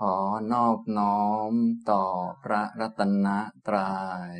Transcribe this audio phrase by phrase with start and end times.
[0.00, 0.16] ขอ
[0.52, 1.52] นอบน้อม
[1.90, 2.04] ต่อ
[2.42, 3.28] พระรัตน
[3.66, 3.94] ตรยั
[4.34, 4.36] ย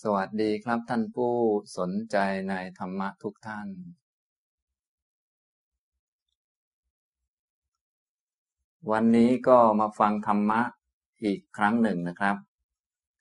[0.00, 1.34] สวัสดีครับท่านผู้
[1.78, 2.16] สนใจ
[2.48, 3.68] ในธรรมะทุกท่าน
[8.90, 10.60] วันนี้ก็มาฟังธรรมะ
[11.24, 12.36] อีกครั้งหนึ่งนะครับ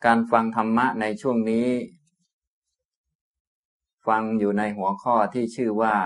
[0.06, 1.68] การฟังธรรมะในช่วงนี้
[4.08, 5.98] ฟังอยู่ในหัวข้อที่ชื่อว่า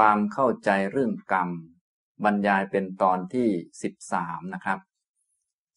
[0.00, 1.48] ความเข้าใจเรื่องกรรม
[2.24, 3.48] บรรยายเป็นตอนที่
[3.82, 4.78] สิบสามนะครับ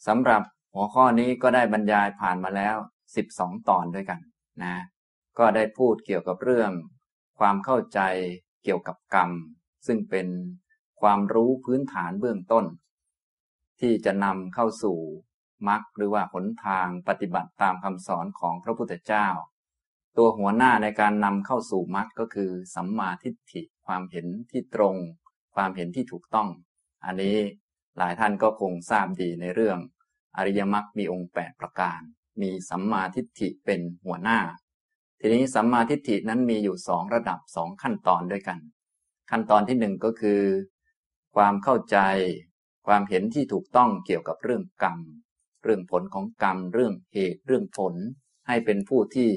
[0.07, 2.75] สำหรับหัวข้อนี้ก็ได้บรรยายผ่านมาแล้ว
[3.15, 4.19] สิบสองตอนด้วยกัน
[4.63, 4.75] นะ
[5.37, 6.71] ก็ได้พูดเกี่ยวกับเรื่อง
[7.39, 7.99] ความเข้าใจ
[8.63, 9.31] เกี่ยวกับกรรม
[9.87, 10.27] ซึ่งเป็น
[11.01, 12.65] ความรู้พื้นฐานเบื้องต้น
[13.81, 14.97] ที่จะนำเข้าสู่
[15.67, 19.27] มรรคหรือว่าหนทางปฏิบัติตามคำสอนของพระพุทธเจ้า
[20.17, 24.95] ตัวหัวหน้าในการนำเข้าสู่มรรคก็คือสัมมาทิฏฐิ ความเห็นที่ตรง
[25.55, 26.49] ความเห็นที่ถูกต้อง
[27.05, 27.37] อันนี้
[27.97, 29.77] หลายท่านก็คงทราบดีในเรื่อง
[30.37, 31.99] อริยมรรคมีองค์แปดประการ
[32.41, 34.39] มีสัมมาทิฏฐิเป็นหัวหน้า
[35.19, 38.59] ทีนี้สัมมาทิฏฐินั้นมีอยู่สองระดับสองขั้นตอนด้วยกัน
[39.31, 40.41] ขั้นตอนที่หนึ่งก็คือ
[41.35, 41.97] ความเข้าใจ
[42.87, 44.99] ความเห็นที่ถูกต้องเกี่ยวกับเรื่องกรรม
[45.63, 47.93] เรื่องผลของกรรม เรื่องเหตุเรื่องผล
[48.47, 49.29] ให้เป็นผู้ที่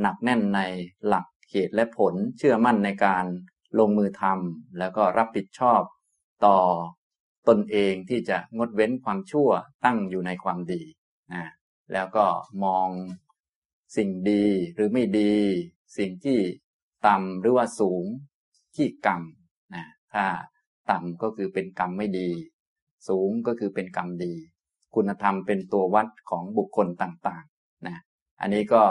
[0.00, 0.60] หนักแน่นใน
[1.06, 3.26] หลักเหตุและผลเชื่อมั่นในการ
[3.78, 5.82] ลงมือทำแล้วก็รับผิดชอบ
[6.46, 6.58] ต่อ
[7.48, 9.48] ตนเองที่จะงดเว้นความชั่ว
[9.84, 10.82] ตั้งอยู่ในความดี
[11.32, 11.44] นะ
[11.92, 12.26] แล้วก็
[12.64, 12.88] มอง
[13.96, 15.34] สิ่งดีหรือไม่ดี
[15.98, 16.38] สิ่งที่
[17.06, 18.04] ต่ำหรือว่าสูง
[18.76, 19.22] ที่กรรม
[19.74, 20.24] นะถ้า
[20.90, 22.30] ต่ำก็คือเป็นกรรมไม่ดี
[23.08, 24.34] สูงก็คือเป็นกรรมดี
[24.94, 27.96] คุณธรรมเป็นตัววัดของบุคคลต่างๆนะ
[28.40, 28.82] อันนี้ก็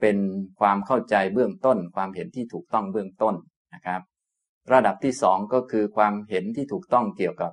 [0.00, 0.16] เป็น
[0.60, 3.34] ความเข้าใจเบื้องต้น ความเห็นที่ถูกต้องเบื้องต้น
[3.74, 4.02] นะครับ
[4.72, 7.52] ระดับที่สองก็คือความเห็นที่ถูกต้องเกี่ยวกับ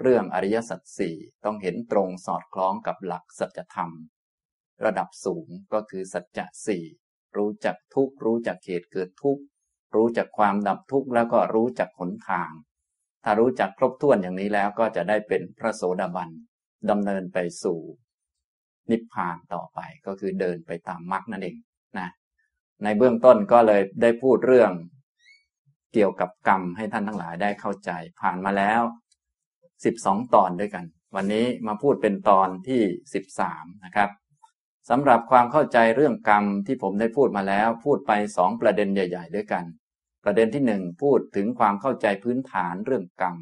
[0.00, 3.90] เรื่องอริยสัจสี่ต้องเห็นตรงสอดคล้องกับหลักสัจธรรม
[4.84, 6.84] ระดับสูงก็คือสัจจะสี่
[7.36, 9.38] รู้จักทุกรู้จักเหตุเกิดทุก
[9.94, 12.50] รู้จักความดับทุกข์แล้วก็รู้จักหนทาง
[13.24, 16.30] ถ้ารู้จักครบถ้วนอย่างนี้แล้วก็จะได้เป็นพระโสดาบัน
[16.90, 17.78] ดำเนินไปสู่
[18.90, 21.56] นิพพานต่อไปก็คือเดินไปตามมรรคนั่นเอง
[21.98, 22.08] นะ
[22.84, 24.72] ในเบื้องต้นก็เลยได้พูดเรื่อง
[25.92, 27.90] เกี่ยวกับกรรมให้ท่านทั้งหลายได้เข้าใจ
[28.20, 28.82] ผ่านมาแล้ว
[29.84, 30.84] สิบองตอนด้วยกัน
[31.16, 32.82] วันนี้มาพูดเป็นตอนที่
[33.14, 34.10] สิบามนะครับ
[34.90, 39.64] สำหรับความเข้าใจเรื่องกรรมที่ผมได้พูดมาแล้ว พูดไปสองประเด็นใหญ่ ๆ ด้วยกัน
[40.24, 43.36] ประเด็นที่หนึ่งพูดถึงความเข้าใจพื้นฐานเรื่องกรรม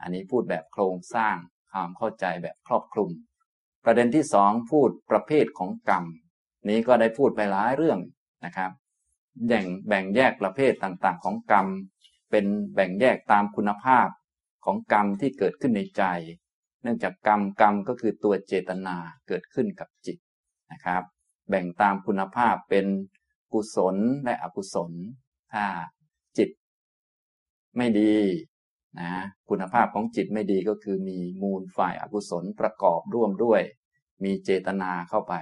[0.00, 1.36] อันนี้พูดแบบโครงสร้าง
[1.72, 3.10] ความเข้าใจแบบครอบคลุม
[3.84, 6.04] ประเด็นที่สองพูดประเภทของกรรม
[6.68, 7.98] นี้ก็ได้พูดไปหลายเรื่อง
[8.44, 8.70] นะครับ
[9.46, 11.66] แบ่งแบ่งแยกประเภทต่างๆ ของกรรม
[12.30, 14.08] เป็นแบ่งแยกตามคุณภาพ
[14.64, 16.02] ของกรรมที่เกิดขึ้นในใจ
[16.82, 18.96] เนื่องจากกรรมกรรมก็คือตัวเจตนา
[19.28, 20.18] เกิดขึ้นกับจิต
[20.72, 21.02] นะครับ
[21.48, 22.86] แบ่งตามคุณภาพเป็น
[23.52, 24.92] กุศลและอกุศล
[25.52, 25.64] ถ้า
[26.38, 26.50] จิต
[27.76, 28.14] ไม่ดี
[29.00, 29.12] นะ
[29.48, 33.62] คุณภาพของจิตไม่ดีก็คือมีมูลฝ่ายอกุศลประกอบร่วมด้วย
[34.24, 35.34] มีเจตนาเข้าไป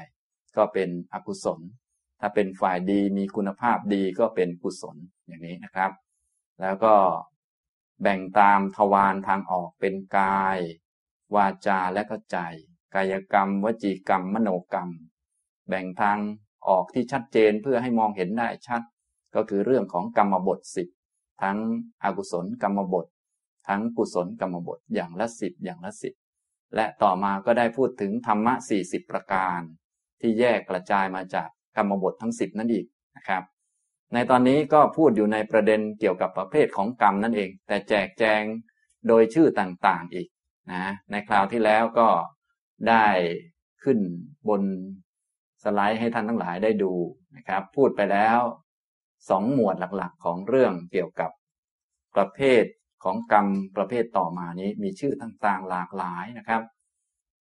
[0.56, 1.60] ก็เป็นอกุศล
[2.24, 4.96] ถ้าเป็นฝ่ายดีมีคุณภาพดีก็เป็นกุศล
[5.26, 5.90] อย่างนี้นะครับ
[6.60, 6.94] แล้วก็
[8.02, 10.58] แบ่งตามทวารทางออกเป็นกาย
[11.34, 12.38] วาจาและก็ใจ
[12.94, 14.90] กายกรรม วจีกรรม มโนกรรม
[15.68, 16.18] แบ่งทาง
[16.68, 18.82] ออกที่ชัดเจนเพื่อให้มองเห็นได้ชัด
[19.34, 20.88] ก็คือเรื่องของกรรมบทสิบ
[21.42, 21.58] ทั้ง
[22.04, 23.06] อกุศลกรรมบท
[23.68, 26.14] ทั้งกุศลกรรมบทอย่างละสิบอย่างละสิบ
[26.74, 29.60] และต่อมาก็ได้พูดถึงธรรมะสี่สิบประการ
[30.20, 33.42] ที่แยกกระจายมาจาก กรรมบททั้งสิบนั่นอีกนะครับ
[34.14, 38.42] ในตอนนี้ก็พูดอยู่ในประเด็นเกี่ยวกับประเภทของกรรมนั่นเอง แต่แจกแจง
[39.08, 40.28] โดยชื่อต่างๆอีก
[40.72, 42.08] นะในคราวที่แล้วก็
[42.88, 43.06] ได้
[43.82, 43.98] ขึ้น
[44.48, 44.62] บน
[45.62, 46.92] สไลด์ให้ท่านทั้งหลายได้ดู
[47.36, 48.38] นะครับ พูดไปแล้ว
[49.30, 51.30] สองหมวดหลักๆ ของเรื่องเกี่ยวกับ
[52.16, 52.64] ประเภท
[53.04, 53.46] ของกรรม
[53.76, 56.62] ประเภทต่อมานี้มีชื่อต่างๆหลากหลายนะครับ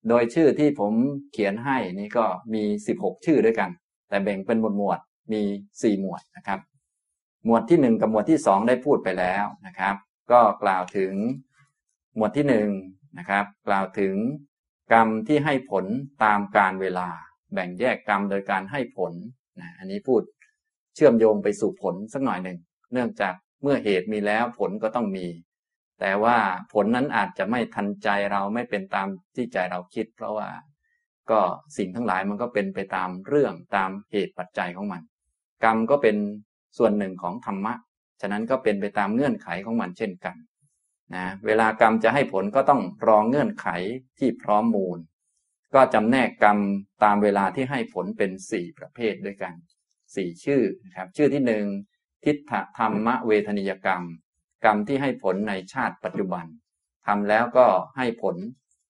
[0.10, 0.94] โดยชื่อที่ผม
[1.32, 2.64] เขียนให้นี่ก็มี
[2.96, 3.70] 16 ชื่อด้วยกัน
[4.12, 5.00] แต่แบ่งเป็นหมวดหมวด
[5.34, 5.42] มี
[5.82, 6.60] สี่หมวดนะครับ
[7.46, 9.96] หมวดที่หนึ่งกับหมวดที่สองได้พูดไปแล้วนะครับ
[10.32, 11.14] ก็กล่าวถึง
[12.16, 12.70] หมวดที่หนึ่ง
[13.18, 14.16] นะครับ กล่าวถึง
[14.94, 15.86] กรรมที่ให้ผล
[16.24, 17.10] ตามการเวลา
[17.54, 19.14] แบ่งแยกกรรมโดยการให้ผล
[19.60, 20.22] นะอันนี้พูด
[20.96, 22.58] เชื่อมโยงไปสู่ผลสักหน่อยหนึ่ง
[22.94, 25.28] เนื่องจากเมื่อเหตุมีแล้วผลก็ต้องมี
[26.00, 26.38] แต่ว่า
[26.74, 30.50] ผลนั้นอาจจะไม่ทันใจเราไม่เป็นตามที่ใจเราคิด เพราะว่า
[31.32, 31.40] ก็
[31.78, 35.02] สิ่งทั้งหลายมันก็เป็นไปตามเรื่องตามเหตุปัจจัยของมัน
[35.64, 36.18] กรรมก็เป็น
[36.78, 37.74] ส่วนหนึ่งของธรรมะ
[38.22, 40.36] ฉะนั้นก็เป็นไปตามเงื่อนไขของมันเช่นกัน
[41.16, 43.68] นะเวลากรรมจะให้ผลก็ต้องรองเงื่อนไข
[44.20, 45.00] ที่พร้อมมูล
[45.74, 46.58] ก็จำแนกกรรม
[47.04, 49.54] ตามเวลาที่ให้ผลเป็นสี่ประเภทด้วยกัน
[50.16, 51.66] สี่ชื่อนะครับชื่อที่หนึ่ง
[52.26, 54.04] ทิฏฐธรรมเวทนิยกรรม
[54.66, 56.46] กรรมที่ให้ผลในชาติปัจจุบัน
[57.08, 57.68] ทำแล้วก็
[57.98, 58.36] ให้ผล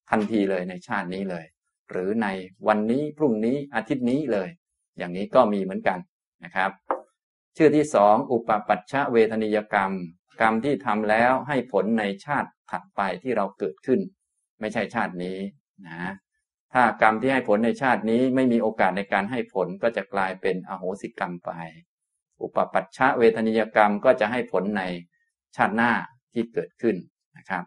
[0.10, 1.46] ทันทีเลยในชาตินี้เลย
[1.92, 2.28] หรือใน
[2.68, 4.50] วันนี้พรุ่งนี้อาทิตย์นี้เลย
[4.98, 6.00] อย่างนี้ก็มีเหมือนกัน
[6.44, 6.72] นะครับ
[7.58, 9.92] ชื่อที่สองอุปปัชชะเวทนิยกรรม
[10.42, 14.00] กรรมที่ทำแล้วให้ผลในชาติถัดไปที่เราเกิดขึ้น
[14.60, 15.38] ไม่ใช่ชาตินี้
[15.88, 16.14] นะ
[16.74, 21.52] ถ้ากรรมที่ให้ผลในชาตินี้ไม่มีโอกาสในการให้ผลก็จะกลายเป็นอโหสิกรรมไป
[22.42, 24.84] อุปปัชชะเวทนิยกรรมก็จะให้ผลใน
[25.56, 25.92] ชาติหน้า
[26.34, 26.96] ที่เกิดขึ้น
[27.38, 27.64] นะครับ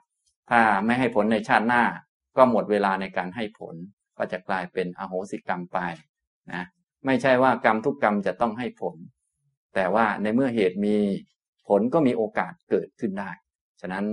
[0.50, 1.82] ถ้าไม่ให้ผลในชาติหน้า
[2.37, 3.75] ก็หมดเวลาในการให้ผล
[4.19, 5.78] ก็จะกลายเป็นอโหสิกรรมไป
[6.52, 6.64] นะ
[7.06, 8.96] ไม่ใช่ว่ากรรมทุกกรรมจะต้องให้ผล
[9.75, 10.96] แต่ว่าในเมื่อเหตุมี
[11.69, 13.31] ผลก็มีโอกาสเกิดขึ้นได้
[13.81, 14.05] ฉะนั้น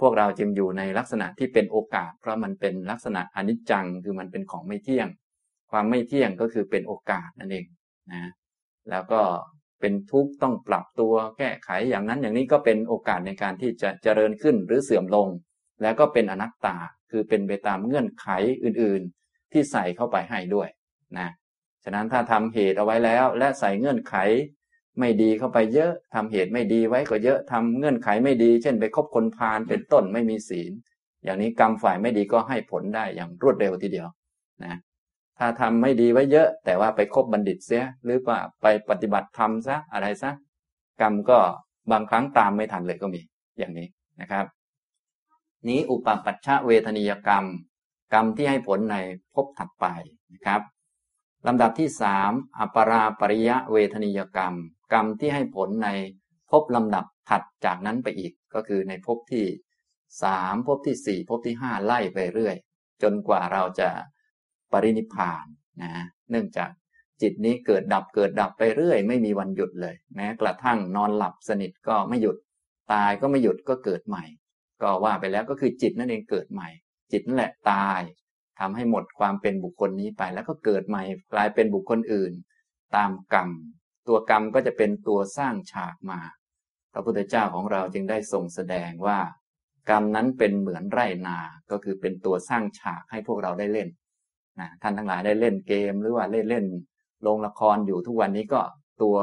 [0.00, 5.08] พวกเราจึงอยู่ในลักษณะที่เป็นโอกาส เพราะมันเป็นลักษณะอนิจจังคือมันเป็นของไม่เที่ยง
[5.70, 7.66] ความไม่เที่ยงก็คือเป็นโอกาสนั่นเอง
[8.12, 8.30] นะ
[8.90, 9.20] แล้วก็
[9.80, 15.28] เป็นทุกข์ต้องปรับตัวแก้ไขอย่างนั้นอย่างนี้ก็เป็นโอกาสในการที่จะเจริญขึ้นหรือเสื่อมลง
[15.82, 16.76] แล้วก็เป็นอนัตตา
[17.10, 18.28] คือเป็นไปตามเงื่อนไข
[18.64, 20.68] อื่นๆ ที่ใส่เข้าไปให้ด้วย
[21.18, 21.28] นะ
[21.84, 24.16] ฉะนั้นถ้าทำเหตุเอาไว้แล้ว และใส่เงื่อนไข
[25.00, 30.72] ไม่ดีเข้าไปเยอะทำเหตุไม่ดีไว้ก็เยอะทำเงื่อนไขไม่ดี เช่นไปคบคนพาลเป็นต้นไม่มีศีล
[31.24, 34.08] อย่างนี้กรรมฝ่ายไม่ดีก็ให้ผลได้อย่างรวดเร็วทีเดียว
[34.64, 34.78] นะ
[35.38, 40.30] ถ้าทำไม่ดีไว้เยอะ แต่ว่าไปคบบัณฑิตเสียหรือว่าไปปฏิบัติธรรมซะอะไรซะ
[41.00, 41.38] กรรมก็
[41.92, 43.20] บางครั้งตามไม่ทันเลยก็มี
[43.58, 43.86] อย่างนี้
[44.20, 44.44] นะครับ
[45.68, 47.44] นี้อุปปัชชะเวทนิยกรรม
[48.12, 48.96] กรรมที่ให้ผลใน
[49.34, 49.86] ภพถัดไป
[50.32, 50.60] นะครับ
[51.46, 54.54] ลำดับที่สามอปราปริยะเวทนิยกรรม
[54.92, 55.88] กรรมที่ให้ผลใน
[56.50, 59.44] ภพลำดับถัดจากนั้นไปอีก ก็คือในภพที่
[60.22, 62.56] สามภพที่สี่ภพที่ห้าไล่ไปเรื่อย
[63.02, 63.88] จนกว่าเราจะ
[64.72, 65.46] ปรินิพาน
[65.82, 66.70] นะเนื่องจาก
[67.22, 72.36] จิตนี้เกิดดับเกิดดับไปเรื่อย ไม่มีวันหยุดเลย แม้กระทั่งนอนหลับสนิทก็ไม่หยุด
[72.92, 74.24] ตายก็ไม่หยุดก็เกิดใหม่
[74.82, 76.68] ก็ว่าไปแล้วก็คือจิตนั่นเองเกิดใหม่
[77.12, 78.00] จิตนั่นแหละตาย
[78.60, 81.02] ทำให้หมดความเป็นบุคคลนี้ไป แล้วก็เกิดใหม่
[81.32, 82.32] กลายเป็นบุคคลอื่น
[82.96, 83.48] ตามกรรม
[84.08, 86.20] ตัวกรรมก็จะเป็นตัวสร้างฉากมา
[86.92, 89.18] พระพุทธเจ้าของเราจึงได้ทรงแสดงว่า
[89.90, 91.38] กรรมนั้นเป็นเหมือนไรนา
[91.70, 93.88] ก็คือเป็นตัวสร้างฉากให้พวกเราได้เล่น
[94.60, 96.66] นะท่านทั้งหลายได้เล่นเกมหรือว่าเล่นเล่น
[97.26, 98.60] ลงละครอยู่ทุกวันนี้ก็
[99.02, 99.16] ตัว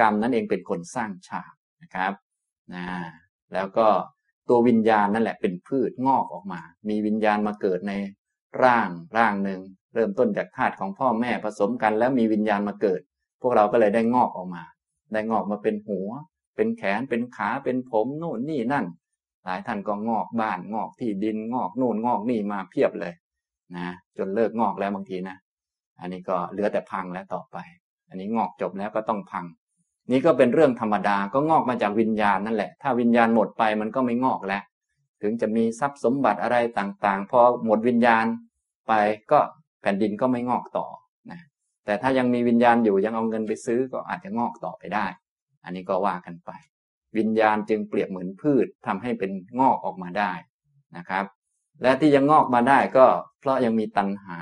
[0.00, 1.52] กรรมนั่นเองเป็นคนสร้างฉาก
[1.82, 2.12] นะครับ
[2.74, 2.84] นะ
[3.54, 3.88] แล้วก็
[4.48, 7.92] ตัววิญญาณนั่นแหละเป็นพืชงอกออกมา มีวิญญาณมาเกิดใน
[8.62, 9.60] ร่างร่างหนึ่ง
[9.94, 13.00] เริ่มต้นจากธาตุของพ่อแม่ผสมกัน แล้วมีวิญญาณมาเกิด
[13.42, 14.64] พวกเราก็เลยได้งอกออกมา
[15.12, 16.10] ได้งอกมาเป็นหัว
[16.56, 18.86] เป็นแขนเป็นขาเป็นผมโน่นนี่นั่น
[19.44, 23.14] หลายท่านก็งอกบ้านงอกที่ดินงอกโน่นงอกนี่มาเพียบเลย
[23.76, 23.86] นะ
[24.16, 25.36] จนเลิกงอกแล้วบางทีนะ
[26.00, 27.56] อันนี้ก็เหลือแต่พังแล้วต่อไป
[28.08, 29.44] อันนี้งอกจบแล้วก็ต้องพัง
[30.10, 34.62] นี่ก็เป็นเรื่องธรรมดาก็งอกมาจากวิญญาณนั่นแหละ ถ้าวิญญาณหมดไปมันก็ไม่งอกแล้ว
[35.22, 38.24] ถึงจะมีทรัพย์สมบัติอะไรต่างๆ พอหมดวิญญาณ
[38.88, 38.92] ไป
[39.30, 39.38] ก็
[39.82, 40.86] แผ่นดินก็ไม่งอกต่อ
[41.30, 41.40] นะ
[41.84, 45.06] แต่ถ้ายังมีวิญญาณอยู่ยังเอาเงินไปซื้อก็อาจจะงอกต่อไปได้
[45.64, 46.50] อันนี้ก็ว่ากันไป
[47.16, 49.30] วิญญาณจึงเปรียบเหมือนพืชทำให้เป็น
[49.60, 50.32] งอกออกมาได้
[50.96, 51.24] นะครับ
[51.82, 53.06] และที่ยังงอกมาได้ก็
[53.40, 54.40] เพราะยังมีตัณหา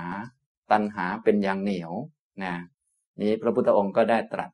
[0.72, 1.92] ตัณหาเป็นอย่างเหนียว
[2.42, 2.54] นะ
[3.22, 4.50] นี้พระพุทธองค์ก็ได้ตรัส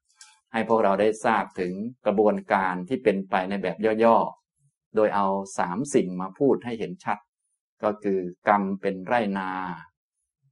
[0.52, 1.72] ให้พวกเราได้ทราบถึง
[2.06, 5.26] กระบวนการที่เป็นไปในแบบย่อๆ โดยเอา
[5.58, 7.18] สามสิ่งมาพูดให้เห็นชัด
[7.82, 9.50] ก็คือกรรมเป็นไรนา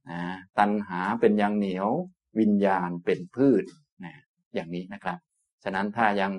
[0.09, 0.21] นะ
[0.59, 1.87] ตัณหาเป็นยางเหนียว
[2.39, 3.65] วิญญาณเป็นพืช
[4.03, 4.13] นะ
[4.53, 5.17] อย่างนี้นะครับ
[5.63, 6.33] ฉะนั้นถ้ายัง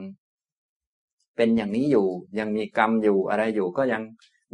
[1.36, 2.06] เป็นอย่างนี้อยู่
[2.38, 4.02] ยังมีกรรมอยู่อะไรอยู่ก็ยัง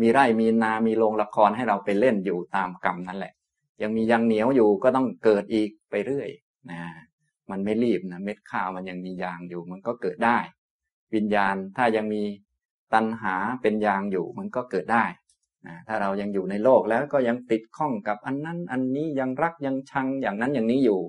[0.00, 3.32] มีไร่มีนา มีโรงละครให้เราไปเล่นอยู่ตามกรรมนั่นแหละ
[3.82, 6.28] ยังมียางเหนียวอยู่ก็ต้องเกิดอีกไปเรื่อย
[6.70, 6.80] นะ
[7.50, 10.38] มันไม่รีบนะเม็ดข้าวมันยังมียางอยู่ มันก็เกิดได้
[11.14, 12.22] วิญญาณถ้ายังมี
[12.94, 15.04] ตัณหาเป็นยางอยู่มันก็เกิดได้
[15.66, 21.00] นะถ้าเรายังอยู่ในโลกแล้วก็ยังติดข้องกับอันนั้น อันนี้ยังรักยังชังอย่างนั้นอย่างนี้อยู่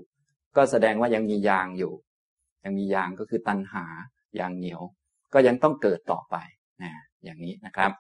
[0.56, 1.94] ก็แสดงว่ายังมียางอยู่
[2.64, 3.86] ยังมียางก็คือตัณหา
[4.40, 4.82] ยางเหนียว
[5.34, 6.36] ก็ยังต้องเกิดต่อไป
[6.82, 6.92] นะ
[7.24, 7.92] อย่างนี้นะครับ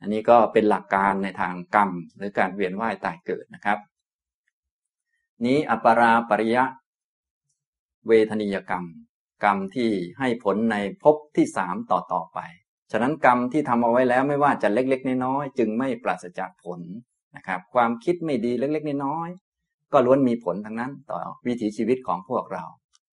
[0.00, 3.78] อันนี้ก็เป็นหลักการในทางกรรม หรือการเวียนว่ายตายเกิดนะครับ
[5.46, 6.64] นี้อปราปริยะ
[8.08, 8.84] เวทนิยกรรม
[9.44, 12.38] กรรมที่ให้ผลในภพที่สามต่อต่อไป
[12.92, 16.80] ฉะนั้นกรรมที่ทำเอาไว้แล้วไม่ว่าจะเล็กๆ น้อยๆจึงไม่ปราศจากผล
[17.36, 22.64] นะครับ ความคิดไม่ดีเล็กๆ น้อยๆก็ล้วนมีผลทั้งนั้น ต่อวิถีชีวิตของพวกเรา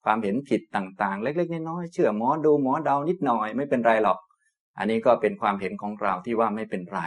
[0.05, 4.19] ความเห็นผิดต่างๆ เล็กๆ น้อยๆเชื่อหมอดูหมอเดานิดหน่อยไม่เป็นไรหรอก
[4.77, 6.99] อันนี้ก็เป็นความเห็นของเราที่ว่าไม่เป็นไร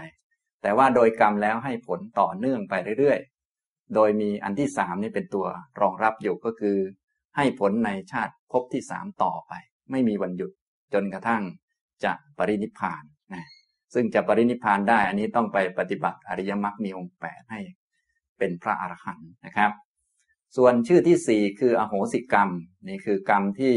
[0.62, 5.46] แต่ว่าโดยกรรมแล้วให้ผลต่อเนื่องไปเรื่อยๆ โดยมีอันที่สามนี่เป็นตัว
[5.80, 6.76] รองรับอยู่ก็คือ
[7.36, 9.52] ให้ผลในชาติภพที่สามต่อไป
[9.90, 10.50] ไม่มีวันหยุด
[10.94, 11.42] จนกระทั่ง
[12.04, 13.02] จะปรินิพาน
[13.34, 13.44] นะ
[13.94, 17.60] ซึ่งจะปรินิพานได้อันนี้ต้องไปปฏิบัติอริยมรรคมีองค์แปดให้
[18.38, 19.70] เป็นพระอรหันต์นะครับ
[20.56, 22.48] ส่วนชื่อที่สี่คืออโหสิกรรม
[22.88, 23.74] นี่คือกรรมที่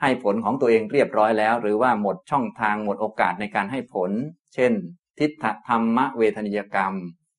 [0.00, 4.10] ให้ผลของตัวเองเรียบร้อยแล้ว หรือว่าหมดช่องทางหมดโอกาสในการให้ผล
[4.54, 4.72] เช่น
[5.18, 6.92] ทิฏฐธรรมเวทนิยกรรม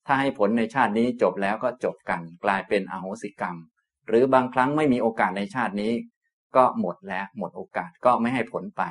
[0.06, 3.56] ถ้าให้ผลในชาตินี้จบแล้วก็จบกัน กลายเป็นอโหสิกรรม
[4.08, 5.94] หรือบางครั้งไม่มีโอกาสในชาตินี้
[6.56, 8.84] ก็หมดแล้วหมดโอกาสก็ไม่ให้ผลไป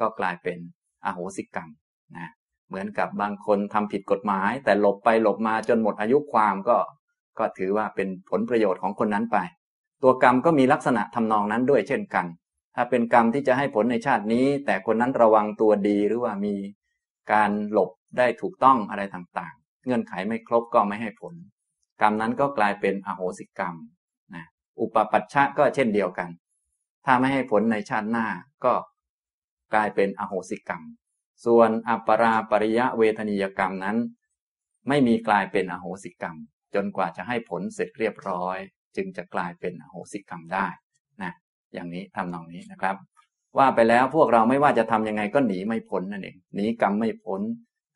[0.00, 0.58] ก็กลายเป็น
[1.04, 1.68] อโหสิกรรม
[2.16, 2.30] นะ
[2.68, 6.76] เหมือนกับบางคนทำผิดกฎหมาย แต่หลบไปหลบมาจนหมดอายุความก็
[7.38, 9.38] ก็ถือว่าเป็นผลประโยชน์ของคนนั้นไป
[10.02, 12.26] ตัวกรรมก็มีลักษณะทำนองนั้นด้วยเช่นกัน
[12.74, 16.54] ถ้าเป็นกรรมที่จะให้ผลในชาตินี้ แต่คนนั้นระวังตัวดีหรือว่ามี
[17.32, 21.34] การหลบได้ถูกต้องอะไรต่างๆ เงื่อนไขไม่ครบก็ไม่ให้ผล
[22.00, 23.74] กรรมนั้นก็กลายเป็นอโหสิกรรม
[24.80, 26.30] อุปปัชชะก็เช่นเดียวกัน
[27.04, 28.26] ถ้าไม่ให้ผลในชาติหน้า
[28.64, 28.74] ก็
[29.72, 30.82] กลายเป็นอโหสิกรรม
[31.44, 33.96] ส่วนอัปราปริยะเวทนิยกรรมนั้น
[34.88, 36.36] ไม่มีกลายเป็นอโหสิกรรม
[36.74, 38.58] จนกว่าจะให้ผลเสร็จเรียบร้อย
[38.96, 40.66] จึงจะกลายเป็นอโหสิกรรมได้
[41.22, 41.32] นะ
[41.72, 42.96] อย่างนี้ทำนองนี้นะครับ
[43.58, 47.40] ว่าไปแล้วพวกเราไม่ว่าจะทํำยังไงก็หนีไม่พ้นนั่นเองหนีกรรมไม่พ้น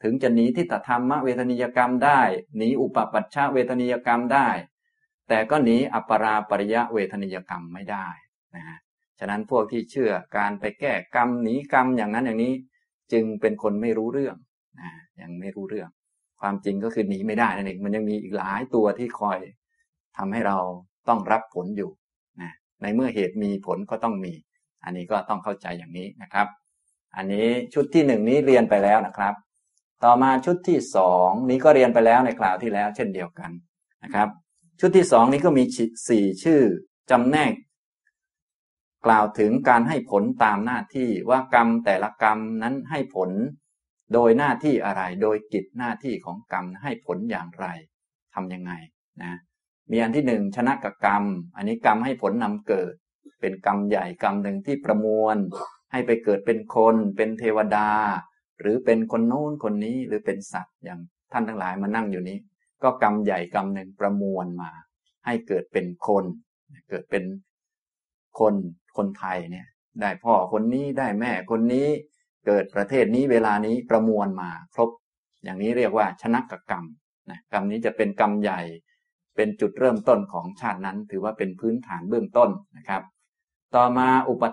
[0.02, 2.20] ถึงจะหนีทิฏฐธรรมเวทนิยกรรมได้
[2.56, 4.48] หนีอุปปัชชาเวทนิยกรรมได้
[5.28, 8.06] แต่ก็หนีอัปราปริยะเวทนิยกรรมไม่ได้
[8.56, 8.64] นะ
[9.18, 12.54] ฉะนั้นพวกที่เชื่อการไปแก้กรรมหนีกรรมอย่างนั้นอย่างนี้
[13.12, 14.36] จึงเป็นคนไม่รู้เรื่อง
[14.80, 15.90] นะยังไม่รู้เรื่อง
[16.40, 19.38] ความจริงก็คือหนีไม่ได้นั่นเองมันยังมีอีกหลายตัวที่คอย
[20.16, 20.58] ทำให้เรา
[21.08, 21.90] ต้องรับผลอยู่
[22.40, 22.52] นะ
[22.82, 24.32] ในเมื่อเหตุมีผลก็ต้องมี
[24.84, 26.46] อันนี้ก็ต้องเข้าใจอย่างนี้นะครับ
[27.16, 29.34] อันนี้ชุดที่หนึ่งนี้เรียนไปแล้วนะครับ
[30.04, 33.50] ต่อมาชุดที่สองนี้ก็เรียนไปแล้วในคราวที่แล้ว เช่นเดียวกัน
[34.04, 34.28] นะครับ
[34.80, 35.64] ชุดที่สองนี้ก็มี
[36.08, 36.62] สี่ชื่อ
[37.10, 37.52] จำแนก
[39.06, 43.30] กล่าวถึงการให้ผลตามหน้าที่ว่ากรรมแต่ละกรรมนั้นให้ผล
[44.12, 47.66] โดยหน้าที่อะไร โดยกิจหน้าที่ของกรรมให้ผลอย่างไร
[48.34, 48.72] ทํำยังไง
[49.22, 49.32] นะ
[49.90, 51.24] มีอันที่หนึ่งชนะกับกรรม
[51.56, 52.92] อันนี้กรรมให้ผลนำเกิด
[53.40, 55.36] เป็นกรรมใหญ่กรรมหนึ่งที่ประมวล
[55.92, 57.90] ให้ไปเกิดเป็นคน เป็นเทวดา
[58.60, 61.00] หรือเป็นคนโน้นคนนี้หรือเป็นสัตว์อย่าง
[61.32, 62.38] ท่านทั้งหลายมานั่งอยู่นี้
[62.82, 64.70] ก็กรรมใหญ่กรรมหนึ่งประมวลมา
[65.26, 66.24] ให้เกิดเป็นคน
[66.90, 67.24] เกิดเป็น
[68.38, 68.54] คน
[68.96, 69.66] คนไทยเนี่ย
[70.00, 71.86] ได้พ่อคนนี้ได้แม่คนนี้
[72.46, 74.90] เกิดประเทศนี้เวลานี้ประมวลมา ครบ
[75.44, 76.84] อย่างนี้เรียกว่าชนะกกรรม
[77.30, 78.60] นะกรรมนี้จะเป็นกรรมใหญ่
[79.36, 83.02] เป็นจุดเริ่มต้นของชาตินั้น ถือว่าเป็นพื้นฐานเบื้องต้นนะครับ
[83.74, 84.44] ต่อมาอุป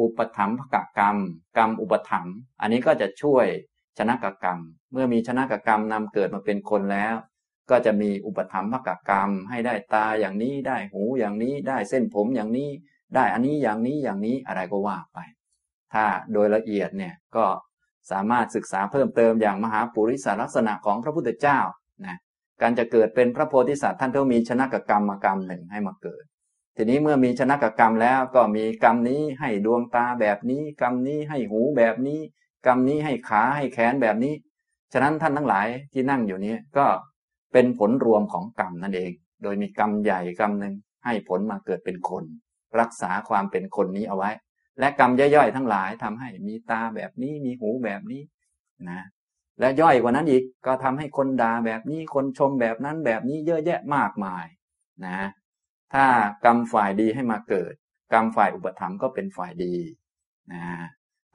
[0.00, 1.16] อุปถัมภกกรรม
[1.56, 3.46] กรรมอุปถัมภ์อันนี้ก็จะช่วย
[3.98, 4.58] ชนะกกรรม
[4.92, 7.14] เมื่อมีชนะกกรรมนำเกิดมาเป็นคนแล้ว
[7.70, 12.70] ก็จะมีอุปถัมภกกรรม ให้ได้ตาอย่างนี้ได้หูอย่างนี้ได้เส้นผมอย่างนี้
[13.14, 15.18] ได้อันนี้อย่างนี้อย่างนี้อะไรก็ว่าไป
[15.94, 17.46] ถ้าโดยละเอียดเนี่ยก็
[18.10, 21.58] สามารถศึกษาเพิ่มเติมอย่างมหาปุริสลักษณะของพระพุทธเจ้า
[22.06, 22.18] นะ
[22.62, 26.24] การจะเกิดเป็นพระโพธิสัตว์ท่านต้องมีชนะกกรรมมากรรมหนึ่งให้มาเกิด
[26.76, 32.20] ทีนี้เมื่อมีชนะกกรรมแล้วก็มีกรรมนี้ให้ดวงตาแบบนี้ กรรมนี้ให้หูแบบนี้
[32.66, 34.34] กรรมนี้ให้ขาให้แขนแบบนี้
[34.92, 36.86] ฉะนั้นท่านทั้งหลายที่นั่งอยู่นี้ก็
[37.52, 39.12] เป็นผลรวมของกรรมนั่นเอง
[39.42, 40.74] โดยมีกรรมใหญ่กรรมหนึ่ง
[41.04, 42.24] ให้ผลมาเกิดเป็นคน
[42.80, 44.30] รักษาความเป็นคนนี้เอาไว้
[44.78, 48.22] และกรรมย่อยๆทั้งหลายทำให้มีตาแบบนี้มีหูแบบนี้
[48.90, 49.00] นะ
[49.60, 54.46] และย่อยกว่านั้นอีกก็ทำให้คนด่าแบบนี้คนชมแบบนั้นแบบนี้เยอะแยะมากมาย
[55.06, 55.18] นะ
[55.94, 56.04] ถ้า
[56.44, 57.72] กรรมฝ่ายดีให้มาเกิด
[58.12, 59.74] กรรมฝ่ายอุปถัมภ์ก็เป็นฝ่ายดี
[60.52, 60.62] นะ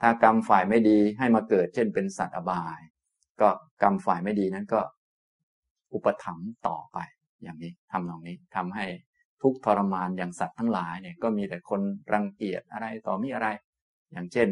[0.00, 2.80] ถ้ากรรมฝ่ายไม่ดีให้มาเกิด เช่นเป็นสัตว์อบาย
[3.40, 3.48] ก็
[3.82, 4.80] กรรมฝ่ายไม่ดีนั้นก็
[5.94, 6.98] อุปถัมภ์ต่อไป
[7.42, 8.86] อย่างนี้ทำตรงนี้ทำให้
[9.42, 11.80] ทุกทรมานอย่างสัตว์ทั้งหลายเนี่ยก็มีแต่คน
[12.12, 13.48] รังเกียจอะไรต่อมีอะไร
[14.12, 14.48] อย่างเช่น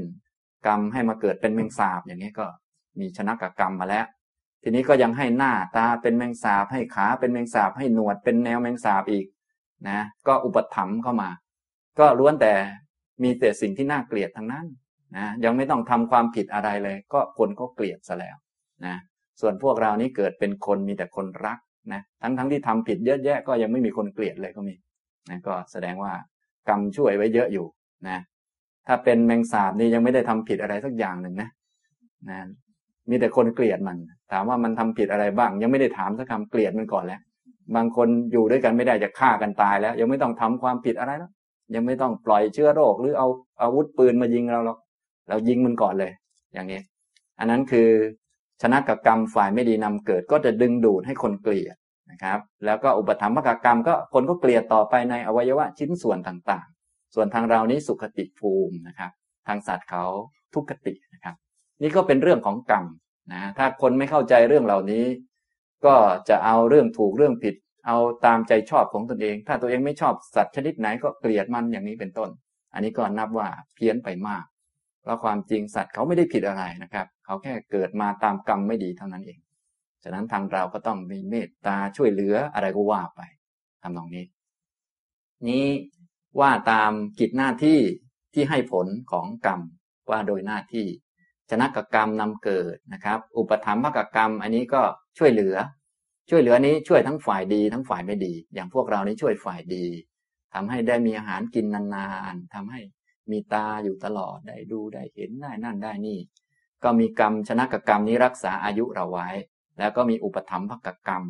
[0.66, 2.46] กรรมให้มาเกิดเป็นแมงสาบอย่างนี้ก็
[3.00, 4.06] มีชนะกับกรรมมาแล้ว
[4.62, 9.26] ทีนี้ก็ยังให้หน้าตาเป็นแมงสาบให้ขาเป็นแมงสาบให้หนวดเป็นแนวแมงสาบอีก
[9.88, 11.30] นะก็อุปถัมภ์เข้ามา
[11.98, 12.52] ก็ล้วนแต่
[13.22, 14.66] มีแต่สิ่งที่น่าเกลียดทั้งนั้น
[15.16, 18.36] นะยังไม่ต้องทำความผิดอะไรเลย ก็คนก็เกลียดซะแล้ว
[18.86, 18.96] นะ
[19.42, 21.58] ส่วนพวกเรานี้เกิดเป็นคนมีแต่คนรัก
[21.92, 24.74] นะทั้งทั้งที่ทำผิดเยอะแยะก็ยังไม่มีคนเกลียดเลยก็มี
[25.30, 26.12] นะก็แสดงว่า
[26.68, 27.66] กรรมช่วยไว้เยอะอยู่
[28.08, 28.18] นะ
[28.86, 31.48] ถ้าเป็นแมงสาบนี่ยังไม่ได้ทำผิดอะไรสักอย่างหนึ่งนะ
[32.30, 32.38] นะ
[33.10, 33.96] มีแต่คนเกลียดมัน
[34.32, 37.20] ถามว่ามันทำผิดอะไรบ้าง ยังไม่ได้ถามสักคำเกลียดมันก่อนแล้ว
[37.76, 41.30] บางคนอยู่ด้วยกันไม่ได้จะฆ่ากันตายแล้ว ยังไม่ต้องทำความผิดอะไรแล้ว
[41.74, 43.28] ยังไม่ต้องปล่อยเชื้อโรค หรือเอา
[43.62, 44.78] อาวุธปืนมายิงเราหรอก
[45.28, 46.12] เรายิงมันก่อนเลย
[46.54, 46.80] อย่างนี้
[47.38, 47.88] อันนั้นคือ
[48.62, 51.76] ชนะกกรรมฝ่ายไม่ดีนำเกิดก็จะดึงดูดให้คนเกลียด
[52.10, 59.10] นะครับ แล้วก็อุปธรรมภกกรรมก็คนก็เกลียดต่อไปในอวัยวะชิ้นส่วนต่างๆ ส่วนทางเรานี้สุขติภูมินะครับ
[59.48, 60.04] ทางสัตว์เขา
[60.54, 61.34] ทุกขตินะครับ
[61.82, 62.84] นี่ก็เป็นเรื่องของกรรม
[63.32, 65.04] นะถ้าคนไม่เข้าใจเรื่องเหล่านี้
[65.86, 65.94] ก็
[66.28, 67.54] จะเอาเรื่องถูกเรื่องผิด
[67.86, 72.30] เอาตามใจชอบของตนเอง ถ้าตัวเองไม่ชอบสัตว์ชนิดไหนก็เกลียดมันอย่างนี้เป็นต้น
[72.74, 74.44] อันนี้ก็นับว่าเพี้ยนไปมาก
[75.02, 79.40] เพราะความจริงสัตว์เขาไม่ได้ผิดอะไรนะครับ เขาแค่เกิดมาตามกรรมไม่ดีเท่านั้นเอง
[80.04, 83.20] ฉะนั้นทางเราก็ต้องมีเมตตาช่วยเหลืออะไรก็ว่าไป
[83.82, 84.24] ทำตรงนี้
[85.48, 85.66] นี้
[86.40, 87.78] ว่าตามกิจหน้าที่
[88.34, 89.60] ที่ให้ผลของกรรม
[90.10, 90.86] ว่าโดยหน้าที่
[91.50, 94.82] ชนะกกรรมนำเกิดนะครับ อุปธรรมภกกรรม อันนี้ก็
[95.18, 95.56] ช่วยเหลือ
[96.30, 99.86] ช่วยเหลือนี้ช่วยทั้งฝ่ายดีทั้งฝ่ายไม่ดี อย่างพวกเรานี้ช่วยฝ่ายดี
[100.54, 102.80] ทำให้ได้มีอาหารกินนานๆทำให้
[103.30, 106.18] มีตาอยู่ตลอดได้ดูได้เห็นได้นั่นได้นี่
[106.84, 109.28] ก็มีกรรมชนะกกรรมนี้รักษาอายุเราไว้
[109.78, 111.24] แล้วก็มีอุปธรรมภกกรรม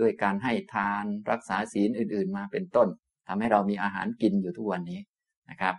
[0.00, 2.88] ด้วยการให้ทานรักษาศีลอื่น ๆ มาเป็นต้น
[3.28, 5.00] ทำให้เรามีอาหารกินอยู่ทุกวันนี้
[5.50, 5.74] นะครับ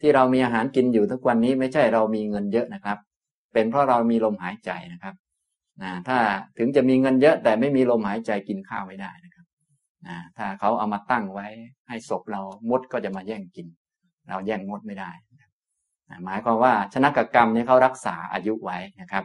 [0.00, 2.98] ที่เรามีอาหารกินอยู่ทุกวันนี้ไม่ใช่เรามีเงินเยอะนะครับ
[3.52, 5.14] เป็นเพราะเรามีลมหายใจนะครับ
[5.82, 6.18] นะถ้า
[6.58, 9.46] ถึงจะมีเงินเยอะแต่ไม่มีลมหายใจกินข้าวไม่ได้นะครับ
[10.06, 11.46] นะถ้าเขาเอามาตั้งไว้
[11.88, 13.66] ให้ศพเรามดก็จะมาแย่งกิน
[14.28, 15.10] เราแย่งมดไม่ได้
[16.24, 19.24] หมายความว่าชนะกกรรมนี้เขารักษาอายุไว้นะครับ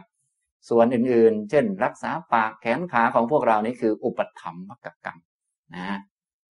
[0.68, 5.18] ส่วนอื่นๆ เช่น รักษาปากแขนขาของพวกเรานี่คือ อุปถัมภกกรรม
[5.74, 5.98] นะ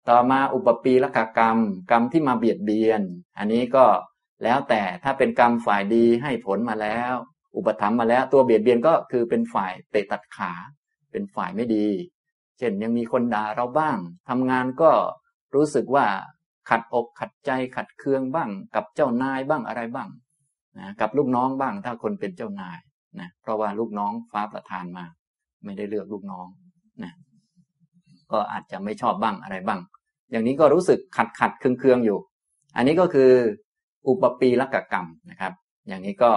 [0.09, 1.57] ต่อมาอุปปีละกกรรม
[1.91, 3.01] กรรมที่มาเบียดเบียน
[3.37, 3.85] อันนี้ก็
[4.43, 7.13] แล้วแต่ถ้าเป็นกรรมฝ่ายดีให้ผลมาแล้ว
[7.57, 10.51] อุปถัมมาแล้วตัวเบียดเบียนก็คือเป็นฝ่ายเตะตัดขา
[11.11, 11.87] เป็นฝ่ายไม่ดี
[12.57, 13.97] เช่นยังมีคนด่าเราบ้าง
[14.29, 14.91] ทำงานก็
[15.55, 16.05] รู้สึกว่า
[16.69, 20.09] ขัดอกขัดใจขัดเคืองบ้าง กับเจ้านายบ้างอะไรบ้าง
[20.79, 22.79] นะกับลูกน้องบ้างถ้าคนเป็นเจ้านาย
[23.19, 25.05] นะเพราะว่าลูกน้องฟ้าประทานมา
[25.63, 26.47] ไม่ได้เลือกลูกน้อง
[27.03, 27.13] นะ
[28.31, 29.79] ก็อาจจะไม่ชอบบ้างอะไรบ้าง
[30.31, 32.19] อย่างนี้ก็รู้สึกขัดขัดเคืองเคืองอยู่
[32.75, 33.31] อันนี้ก็คือ
[34.07, 35.53] อุปปีลกกรรมนะครับ
[35.87, 36.31] อย่างนี้ก็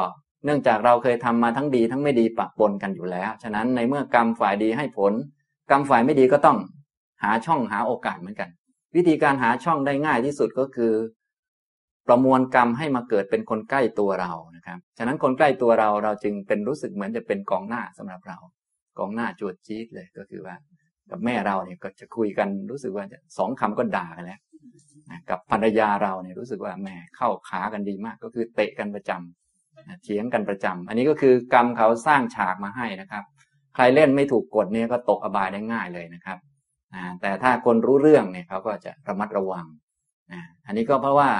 [0.44, 5.12] เนื่องจากเราเคยทำมาทั้งดีทั้งไม่ดีปะปนกันอยู่แล้ว ฉะนั้นในเมื่อกรรมฝ่ายดีให้ผล
[5.70, 6.58] กรรมฝ่ายไม่ดีก็ต้อง
[7.22, 8.48] หาช่องหาโอกาสเหมือนกัน
[8.96, 10.92] วิธีการหาช่องได้ง่ายที่สุดก็คือ
[12.08, 18.38] ประมวลกรรมให้มาเกิดเป็นคนใกล้ตัวเรานะครับ ฉะนั้นคนใกล้ตัวเราเราจึงเป็นรู้สึกเหมือนจะเป็นกองหน้าสำหรับเรา
[18.98, 20.54] กองหน้าจวดจี๊ดเลยก็คือว่า
[21.10, 23.04] กับแม่เราเนี่ยก็จะคุยกันรู้สึกว่า
[23.38, 24.40] สองคำก็ด่ากันแล้ว
[25.30, 33.24] กับภรรยาเราเนี่ยรู้สึกว่าแหมเข้าขากันดีมาก ก็คือเตะกันประจำเถียงกันประจำอันนี้ก็คือกรรมเขาสร้างฉากมาให้นะครับ
[33.74, 36.38] ใครเล่นไม่ถูกกฎเนี่ยก็ตกอบายได้ง่ายเลยนะครับ
[37.20, 39.66] แต่ถ้าคนรู้เรื่องเนี่ยเขาก็จะระมัดระวัง
[40.66, 41.30] อันนี้ก็เพราะว่า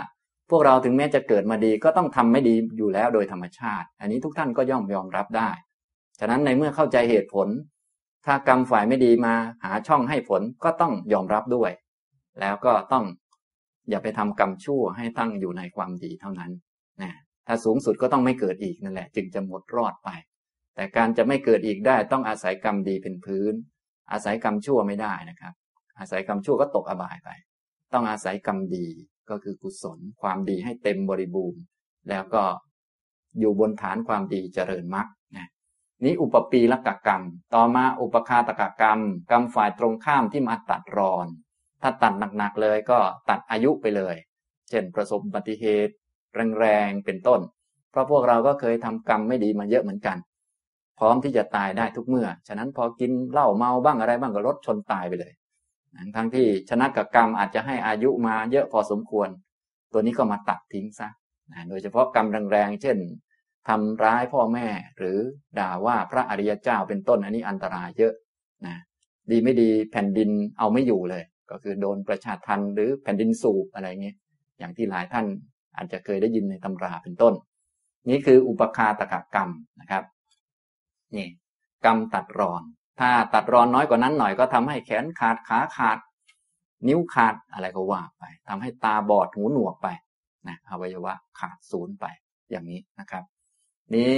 [0.51, 5.51] พวกเราถึงแม้จะเกิดมาดีก็ต้องทำไม่ดีอยู่แล้วโดยธรรมชาติ อันนี้ทุกท่านก็ย่อมยอมรับได้
[6.19, 7.49] ฉะนั้นในเมื่อเข้าใจเหตุผล
[8.27, 11.71] ถ้ากรรมฝ่ายไม่ดีมาหาช่องให้ผลก็ต้องยอมรับด้วย
[12.41, 13.05] แล้วก็ต้อง
[13.91, 16.51] อย่าไปทำกรรมชั่วให้ตั้งอยู่ในความดีเท่านั้น
[17.03, 17.13] นะ
[17.47, 20.09] ถ้าสูงสุดก็ต้องไม่เกิดอีกนั่นแหละ จึงจะหมดรอดไป
[20.75, 23.55] แต่การจะไม่เกิดอีกได้ต้องอาศัยกรรมดีเป็นพื้น
[24.13, 25.55] อาศัยกรรมชั่วไม่ได้นะครับ
[25.99, 27.31] อาศัยกรรมชั่วก็ตกอบายไป
[27.93, 28.89] ต้องอาศัยกรรมดี
[29.31, 31.61] ก็คือกุศลความดีให้เต็มบริบูรณ์
[32.09, 32.45] แล้วก็
[33.39, 35.49] อยู่บนฐานความดีเจริญมรรคนะ
[36.05, 37.23] นี้อุปปีละกกรรม
[37.55, 41.27] ต่อมาอุปคาตกกรรม กรรมฝ่ายตรงข้ามที่มาตัดรอน
[41.83, 42.99] ถ้าตัดหนักๆเลยก็
[43.31, 44.17] ตัดอายุไปเลย
[44.69, 45.95] เช่นประสบอุบัติเหตุ
[46.59, 47.41] แรงๆเป็นต้น
[47.91, 50.17] เพราะพวกเราก็เคยทำกรรมไม่ดีมาเยอะเหมือนกัน
[50.99, 55.33] พร้อมที่จะตายได้ทุกเมื่อ ฉะนั้นพอกินเหล้าเมาบ้างอะไรบ้างก็รถชนตายไปเลย
[56.17, 59.29] ทั้งที่ชนะกับกรรมอาจจะให้อายุมาเยอะพอสมควร
[59.93, 61.09] ตัวนี้ก็มาตัดทิ้งซะ
[61.69, 62.99] โดยเฉพาะกรรมแรงๆ เช่น
[63.69, 64.67] ทำร้ายพ่อแม่
[64.99, 65.19] หรือ
[65.59, 68.13] ด่าว่าพระอริยเจ้าเป็นต้นอันนี้อันตรายเยอะ
[68.67, 68.77] นะ
[69.31, 74.17] ดีไม่ดีแผ่นดินเอาไม่อยู่เลย ก็คือโดนประชาทันหรือแผ่นดินสูบอะไรเงี้ย
[74.59, 75.27] อย่างที่หลายท่าน
[75.77, 77.35] อาจจะเคยได้ยินในตำราเป็นต้น
[78.09, 80.05] นี่คืออุปคาตกกรรมนะครับ
[81.17, 81.29] นี่
[81.85, 82.63] กรรมตัดรอน
[83.01, 85.99] ถ้าตัดรอนน้อยกว่านั้นหน่อยก็ทำให้แขนขาดขาขาด
[86.89, 89.89] นิ้วขาดอะไรก็ว่าไปทำให้ตาบอดหูหนวกไป
[90.49, 92.05] นะอวัยวะขาดศูนย์ไป
[92.51, 93.25] อย่างนี้นะครับ
[93.95, 94.13] นี้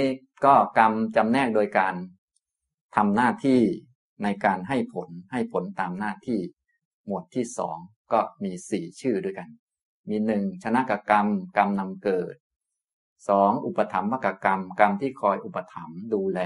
[0.45, 1.95] ก็กรรมจำแนกโดยการ
[2.95, 3.61] ทำหน้าที่
[4.23, 6.39] ในการให้ผลให้ผลตามหน้าที่
[7.05, 7.77] หมวดที่สอง
[8.11, 9.49] ก็มีสี่ชื่อด้วยกัน
[10.09, 12.35] มีหนึ่งชนะกกรรม กรรมนำเกิด
[13.29, 16.41] สองอุปถัมภกกรรม กรรมที่คอยอุปถัมภ์ดูแล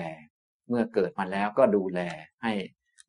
[0.69, 1.99] เมื่อเกิดมาแล้วก็ดูแล
[2.43, 2.53] ให้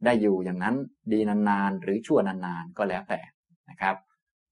[0.05, 0.77] ได้อยู่อย่างนั้น
[1.12, 3.21] ดีนานๆ หรือชั่วนานๆ ก็แล้วแต่
[3.71, 3.97] นะครับ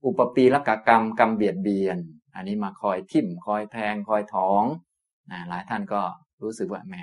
[0.07, 1.99] อุปปีละกกรรมกรรมเบียดเบียน
[2.35, 4.65] อันนี้มาคอยทิ่มคอยแทงคอยท้อง
[5.31, 6.03] นะหลายท่านก็
[6.43, 6.95] รู้สึกว่าแหม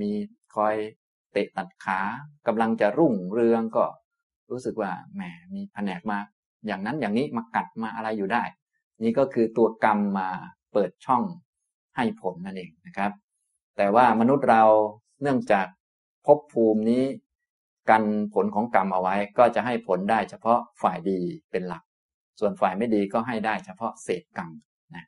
[0.00, 0.10] มี
[0.54, 0.74] คอย
[1.32, 2.00] เตะตัดขา
[2.46, 3.84] กำลังจะรุ่งเรืองก็
[4.50, 5.22] รู้สึกว่าแหม
[5.54, 6.18] มีแผนกมา
[6.66, 8.42] อย่างนั้นอย่างนี้มากัดมาอะไรอยู่ได้
[9.02, 10.28] นี่ก็คือตัวกรรมมา
[10.72, 11.22] เปิดช่อง
[11.96, 13.12] ให้ผลนั่นเองนะครับ
[13.76, 14.62] แต่ว่ามนุษย์เรา
[15.22, 15.66] เนื่องจาก
[16.26, 17.04] ภพภูมินี้
[17.90, 18.02] กัน
[18.34, 21.82] ผลของกรรมเอาไว้ก็จะให้ผลได้เฉพาะฝ่ายดีเป็นหลัก
[22.40, 24.50] ส่วนฝ่ายไม่ดีก็ให้ได้เฉพาะเศษกรรม
[24.94, 25.04] นะ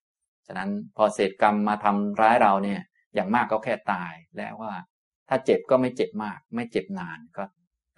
[0.47, 2.81] ฉะนั้นพอเศษกรรมมาทำร้ายเราเนี่ย
[3.15, 4.73] อย่างมากก็แค่ตายแล้วว่า
[5.29, 7.45] ถ้าเจ็บก็ไม่เจ็บมาก ไม่เจ็บนานก็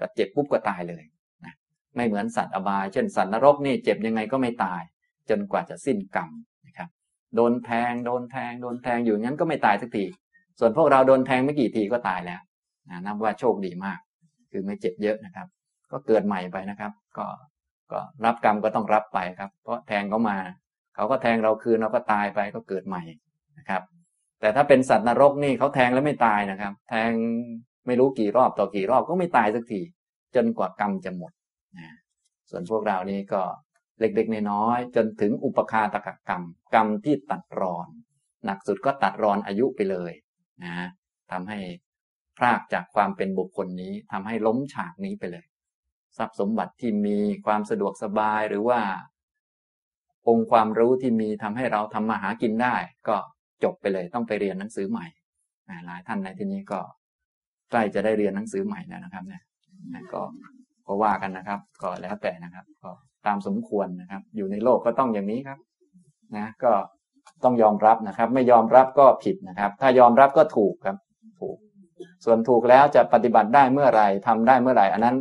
[0.00, 1.04] ก็เจ็บปุ๊บก็ตายเลย
[1.44, 1.54] นะ
[1.96, 4.82] ไม่เหมือนสัตว์อบาย เช่นสัตว์นรกนี่เจ็บยังไงก็ไม่ตาย
[5.30, 6.30] จนกว่าจะสิ้นกรรม
[6.66, 6.88] นะครับ
[7.36, 10.04] โดนแทงโดนแทงโดนแทงอยู่งั้นก็ไม่ตายสักที
[10.58, 12.40] ส่วนพวกเราโดนแทงไม่กี่ทีก็ตายแล้ว
[12.90, 13.98] นะนับว่าโชคดีมาก
[14.50, 15.46] คือไม่เจ็บเยอะนะครับ
[15.92, 17.26] ก็เกิดใหม่ไปนะครับ ก็
[17.92, 20.36] ก็รับกรรมก็ต้องรับไปครับ เพราะแทงเขามา
[20.94, 23.02] เขาก็แทงเราคืนเราก็ตายไปก็เกิดใหม่
[23.58, 23.82] นะครับ
[24.40, 27.12] แต่ถ้าเป็นสัตว์นรกนี่เขาแทงแล้วไม่ตายนะครับ แทง
[27.86, 29.80] ไม่รู้กี่รอบต่อกี่รอบก็ไม่ตายสักที
[30.34, 31.32] จนกว่ากรรมจะหมด
[31.78, 31.96] นะ
[32.50, 33.42] ส่วนพวกเรานี่ก็
[34.00, 36.42] เล็กๆน้อยๆจนถึงอุปคาตกกรรม
[36.74, 37.88] กรรมที่ตัดรอน
[38.44, 40.12] หนักสุดก็ตัดรอนอายุไปเลย
[40.62, 40.88] นะ
[41.32, 41.58] ทำให้
[42.38, 45.46] พรากจากความเป็นบุคคลนี้ทำให้ล้มฉากนี้ไปเลย
[46.18, 48.80] ทรัพย์สมบัติที่มีความสะดวกสบายหรือว่า
[50.28, 52.76] องค์ความรู้ที่มีทำให้เราทำมาหากินได้
[53.08, 53.16] ก็
[53.64, 55.06] จบไปเลยต้องไปเรียนหนังสือใหม่
[55.86, 56.80] หลายท่านในที่นี้ก็
[57.70, 59.42] ใกล้จะได้เรียนหนังสือใหม่แล้วนะครับ เนี่ย
[60.12, 60.22] ก็
[60.86, 62.90] ก็ว่ากันนะครับ ก็แล้วแต่นะครับ ก็
[63.26, 65.58] ตามสมควรนะครับ อยู่ในโลกก็ต้องอย่างนี้ครับ
[66.36, 66.72] นะ ก็
[67.44, 70.96] ต้องยอมรับนะครับ ไม่ยอมรับก็ผิดนะครับ ถ้ายอมรับก็ถูกครับ
[71.40, 71.56] ถูก
[72.24, 75.16] ส่วนถูกแล้วจะปฏิบัติได้เมื่อไหร่ทำได้เมื่อไหร่ อันนั้น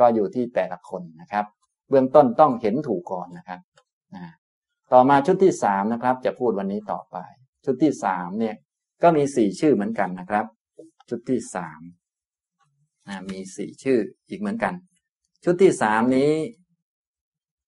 [0.00, 1.44] ก็อยู่ที่แต่ละคนนะครับ
[1.88, 3.60] เบื้องต้นต้องเห็นถูกก่อนนะครับ
[4.92, 7.16] ต่อมาชุดที่สามนะครับ จะพูดวันนี้ต่อไป
[7.64, 8.56] ชุดที่สามเนี่ย
[9.02, 10.46] ก็มีสี่ชื่อเหมือนกันนะครับ
[11.08, 11.80] ชุดที่สาม
[13.30, 14.74] มีสี่ชื่ออีกเหมือนกัน
[15.44, 16.30] ชุดที่สามนี้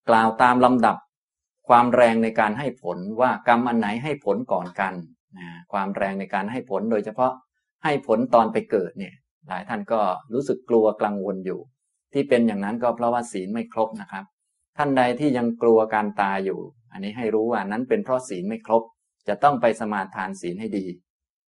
[0.08, 0.96] กล่าวตามลำดับ
[1.68, 4.94] ความแรงในการให้ผลว่ากรรมอันไหนให้ผลก่อนกัน
[5.72, 7.32] ความแรงในการให้ผลโดยเฉพาะ
[7.84, 9.14] ให้ผลตอนไปเกิดเนี่ย
[9.48, 10.00] หลายท่านก็
[10.32, 11.60] รู้สึกกลัวกังวลอยู่
[12.12, 14.24] ที่เป็นอย่างนั้นก็เพราะว่าศีลไม่ครบนะครับ
[14.76, 16.60] ท่านใดที่ยังกลัวการตายอยู่
[16.92, 18.82] อันนี้ให้รู้ว่านั้นเป็นเพราะศีลไม่ครบ
[19.28, 20.86] จะต้องไปสมาทานศีลให้ดี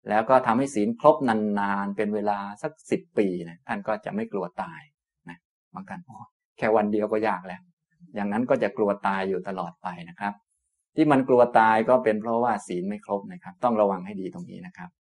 [0.08, 4.80] แล้วก็ทำให้ศีลครบนานๆเป็นเวลาสักสิบปีนะท่านก็จะไม่กลัวตาย
[5.28, 5.38] นะ
[5.74, 6.16] บางท่านโอ้
[6.58, 7.60] แค่วันเดียวก็ยากแล้ว
[8.18, 10.34] อย่างนั้นก็จะกลัวตายอยู่ตลอดไปนะครับ
[10.96, 14.90] ที่มันกลัวตายก็เป็นเพราะว่าศีลไม่ครบนะครับ ต้องระวังให้ดีตรงนี้นะครับ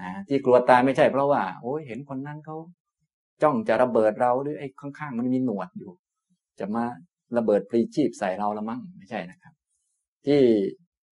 [0.00, 2.56] นะที่กลัวตายไม่ใช่เพราะว่าโอ้ยเห็นคนนั้นเขา
[3.42, 5.92] จ้องจะระเบิดเราหรือไอ้ข้างๆ มันมีหนวดอยู่
[6.60, 6.84] จะมา
[7.36, 9.54] ระเบิดปรีชีพใส่เราละมั้งไม่ใช่นะครับ
[10.26, 10.40] ที่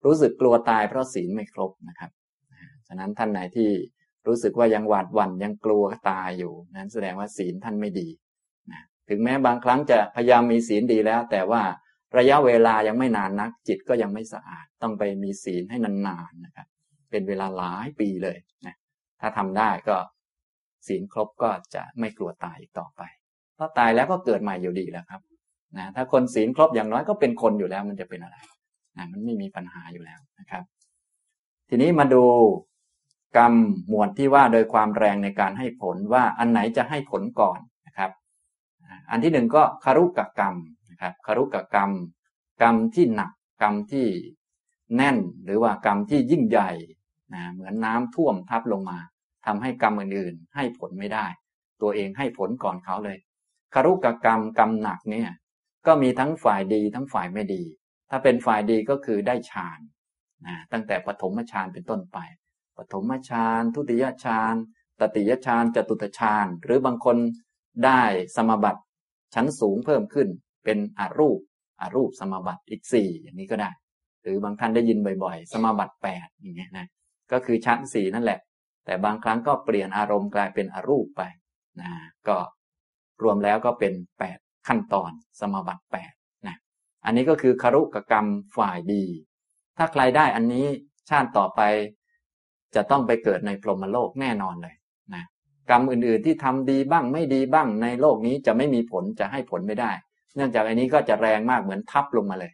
[0.04, 2.10] รู้สึกกลัวตายเพราะศีลไม่ครบนะครับ
[2.88, 3.68] ฉะนั้นท่านไหนที่
[4.26, 8.08] รู้สึกว่ายังหวาดหวั่นยังกลัวตายอยู่ นั้นแสดงว่าศีลท่านไม่ดี
[9.10, 11.62] ถึงแม้บางครั้งจะพยายามมีศีลดีแล้ว แต่ว่า
[12.18, 16.66] ระยะเวลายังไม่นานนัก จิตก็ยังไม่สะอาด ต้องไปมีศีลให้นานๆนะครับ
[17.10, 18.76] เป็นเวลาหลายปีเลยนะ
[19.20, 19.96] ถ้าทำได้ก็
[20.86, 23.02] ศีลครบก็จะไม่กลัวตายอีกต่อไป
[23.54, 25.20] เพราะตายแล้วก็เกิดใหม่อยู่ดีแล้วครับ
[25.76, 28.36] นะถ้าคนศีลครบอย่างน้อยก็เป็นคนอยู่แล้ว มันจะเป็นอะไร
[28.96, 30.64] นะมันไม่มีปัญหาอยู่แล้วนะครับ
[31.68, 32.24] ทีนี้มาดู
[33.36, 33.52] กรรม
[33.88, 38.10] หมวดที่ว่าโดยความแรงในการให้ผลว่าอันไหนจะให้ผลก่อนนะครับ
[39.10, 40.54] อันที่หนึ่งก็คารุกกรรม
[40.90, 41.90] นะครับคารุกกรรม
[42.62, 43.30] กรรมที่หนัก
[43.62, 44.06] กรรมที่
[44.96, 46.70] แน่นหรือว่ากรรมที่ยิ่งใหญ่
[47.34, 48.98] นะเหมือนน้ำท่วมทับลงมา
[49.46, 51.26] ทำให้กรรมอื่นๆ ให้ผลไม่ได้
[51.82, 53.18] ตัวเองให้ผลก่อนเขาเลย
[53.74, 55.30] คารุกกรรมกรรมหนักเนี่ย
[55.86, 57.62] ก็มีทั้งฝ่ายดีทั้งฝ่ายไม่ดี
[58.10, 59.80] ถ้าเป็นฝ่ายดีก็คือได้ฌาน
[60.46, 62.18] นะตั้งแต่ปฐมฌานเป็นต้นไป
[62.76, 64.54] ปฐมฌานทุติยฌาน
[65.00, 67.16] ตติยฌานจตุตฌานหรือบางคน
[67.84, 68.02] ได้
[68.36, 68.80] สมบัติ
[69.34, 70.28] ชั้นสูงเพิ่มขึ้น
[70.64, 71.40] เป็นอรูป
[71.80, 73.70] อรูปสมบัติอีกสี่อย่างนี้ก็ได้
[74.22, 76.86] หรือบางท่านได้ยินบ่อยๆ สมบัติแปดอย่างเงี้ยนะ
[77.32, 78.40] ก็คือชั้นสี่นั่นแหละ
[78.84, 81.22] แต่บางครั้งก็เปลี่ยนอารมณ์กลายเป็นอรูปไป
[81.80, 81.90] นะ
[82.28, 82.36] ก็
[83.22, 86.12] รวมแล้วก็เป็นแปดขั้นตอนสมบัติแปด
[86.46, 86.56] นะ
[87.04, 89.04] อันนี้ก็คือคารุกกรรมฝ่ายดี
[89.78, 90.66] ถ้าใครได้อันนี้
[91.10, 91.60] ชาติต่อไป
[92.74, 94.74] จะต้องไปเกิดในพรหมโลกแน่นอนเลย
[95.14, 95.24] นะ
[95.70, 99.92] กรรมอื่นๆที่ทำดีบ้างไม่ดีบ้างในโลกนี้จะไม่มีผลจะให้ผลไม่ได้
[100.36, 102.52] เนื่องจากอันนี้ก็จะแรงมากเหมือนทับลงมาเลย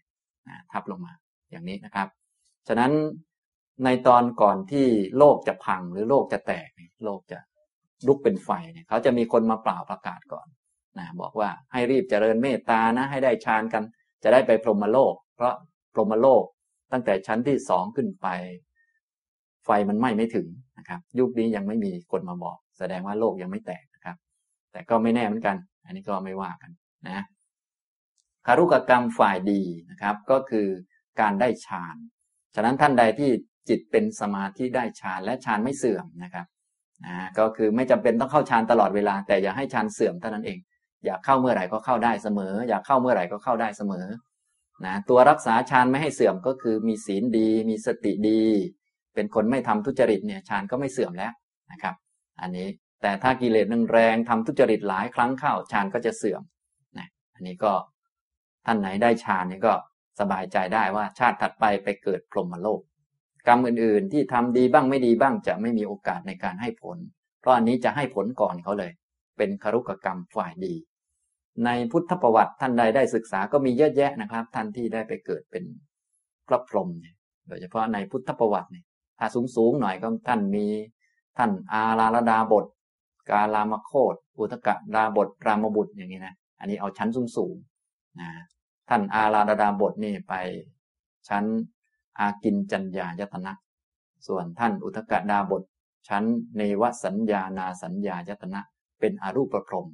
[0.73, 1.13] ทับลงมา
[1.51, 2.09] อย่างนี้นะครับ
[2.69, 2.93] ฉะนั้น
[3.85, 4.87] ในตอนก่อนที่
[5.19, 6.69] โลกจะพังหรือโลกจะแตก
[7.05, 7.39] โลกจะ
[8.07, 10.47] ลุกเป็นไฟเนี่ยเขาจะมีคนมาเปล่าประกาศก่อน
[10.99, 13.83] นะบอกว่าให้รีบเจริญเมตตานะให้ได้ฌานกัน
[14.23, 15.55] จะได้ไปพรหมโลก เพราะ
[15.95, 16.45] พรหมโลก
[16.93, 18.27] ตั้งแต่ชั้นที่สองขึ้นไป
[19.65, 20.47] ไฟมันไหม้ไม่ถึง
[20.79, 24.17] นะครับ ยุคนี้ยังไม่มีคนมาบอก แสดงว่าโลกยังไม่แตกนะครับ
[24.73, 26.71] แต่ก็ไม่แน่เหมือนกัน อันนี้ก็ไม่ว่ากัน
[27.09, 27.25] นะ
[28.47, 30.67] คารุกกรรมฝ่ายดีนะครับ ก็คือ
[31.21, 31.97] การได้ฌาน
[32.55, 33.31] ฉะนั้นท่านใดที่
[33.69, 36.47] จิตเป็นสมาธิได้ฌานและฌานไม่เสื่อมนะครับ
[37.07, 40.59] นะก็คือไม่จำเป็นต้องเข้าฌานตลอดเวลา แต่อย่าให้ฌานเสื่อมเท่านั้นเอง
[41.05, 44.07] อยากเข้าเมื่อไหร่ก็เข้าได้เสมอ อยากเข้าเมื่อไหร่ก็เข้าได้เสมอ
[44.87, 48.43] นะตัวรักษาฌานไม่ให้เสื่อมก็คือมีศีลดี มีสติดี
[49.15, 51.33] เป็นคนไม่ทำทุจริตเนี่ยฌานก็ไม่เสื่อมแล้ว
[51.73, 51.95] นะครับ
[52.41, 52.69] อันนี้
[53.03, 56.43] แต่ถ้ากิเลสนึงแรงทำทุจริตหลายครั้งเข้าฌานก็จะเสื่อม
[56.99, 57.73] นะอันนี้ก็
[58.67, 59.75] ท่านไหนได้ฌานนี่ก็
[60.21, 62.81] สบายใจได้ว่าชาติถัดไปไปเกิดพรหมโลก
[63.47, 66.99] กรรมอื่นๆ ที่ทำดีบ้างไม่ดีบ้างจะไม่มีโอกาสในการให้ผล
[67.41, 68.93] เพราะอันนี้จะให้ผลก่อนเขาเลย
[69.37, 70.75] เป็นคารุกกรรมฝ่ายดี
[71.65, 75.65] ในพุทธประวัติท่านใดได้ศึกษาก็มีเยอะแยะนะครับ ท่านที่ได้ไปเกิดเป็น
[76.49, 77.15] พระพรหมเนี่ย
[77.49, 78.85] โดยเฉพาะในพุทธประวัติเนี่ย
[79.19, 80.67] ถ้าสูงๆหน่อยก็ท่านมี
[81.37, 82.67] ท่านอาราลดาบท
[83.31, 88.29] กาลามโคตอุตกะดาบทรามบุตรอย่างนี้นะอันนี้เอาชั้นสูงๆนะ
[88.89, 90.35] ท่านอาราลดาบทนี่ไป
[91.29, 91.45] ชั้น
[92.19, 93.53] อากินจัญญายตนะ
[94.27, 95.63] ส่วนท่านอุทกดาบท
[96.09, 96.25] ชั้น
[96.57, 98.61] เนวสัญญานาสัญญายตนะ
[99.01, 99.89] เป็นอรูปประพรม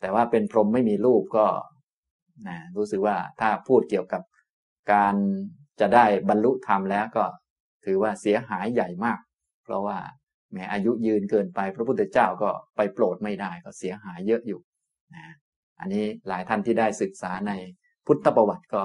[0.00, 1.46] แต่ว่าเป็นพรหมไม่มีรูปก็
[2.48, 4.22] นะรู้สึกว่าถ้าพูดเกี่ยวกับ
[4.92, 5.14] การ
[5.80, 7.24] จะได้บรรลุธรรมแล้วก็
[7.84, 9.18] ถือว่าเสียหายใหญ่มาก
[9.64, 9.98] เพราะว่า
[10.52, 14.60] แม้อายุยืนเกินไป พระพุทธเจ้าก็ไปโปรดไม่ได้ก็เสียหายเยอะอยู่
[15.14, 15.24] นะ
[15.80, 17.52] อันนี้หลายท่านที่ได้ศึกษาใน
[18.06, 18.82] พุทธประวัติก็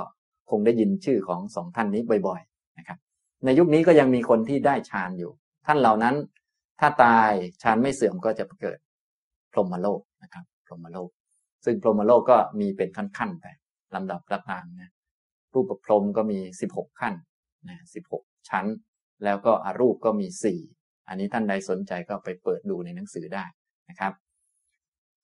[0.49, 2.99] คงได้ยินชื่อของสองท่านนี้บ่อยๆนะครับ
[3.45, 5.31] ในยุคนี้ก็ยังมีคนที่ได้ฌานอยู่
[5.65, 6.15] ท่านเหล่านั้น
[6.79, 8.79] ถ้าตายฌานไม่เสื่อมก็จะเกิด
[9.51, 11.09] พรหมโลกนะครับพรหมโลก
[11.65, 13.45] ซึ่งพรหมโลกก็มีเป็นขั้นๆไป
[13.95, 14.91] ลำดับระตางนะ
[15.53, 17.13] รูปประพรมก็มีสิบหกขั้น
[17.69, 18.65] นะสิบหกชั้น
[19.23, 20.59] แล้วก็อรูปก็มีสี่
[21.09, 23.45] อันนี้ท่านใดสนใจก็ไปเปิดดูในหนังสือได้
[23.89, 24.13] นะครับ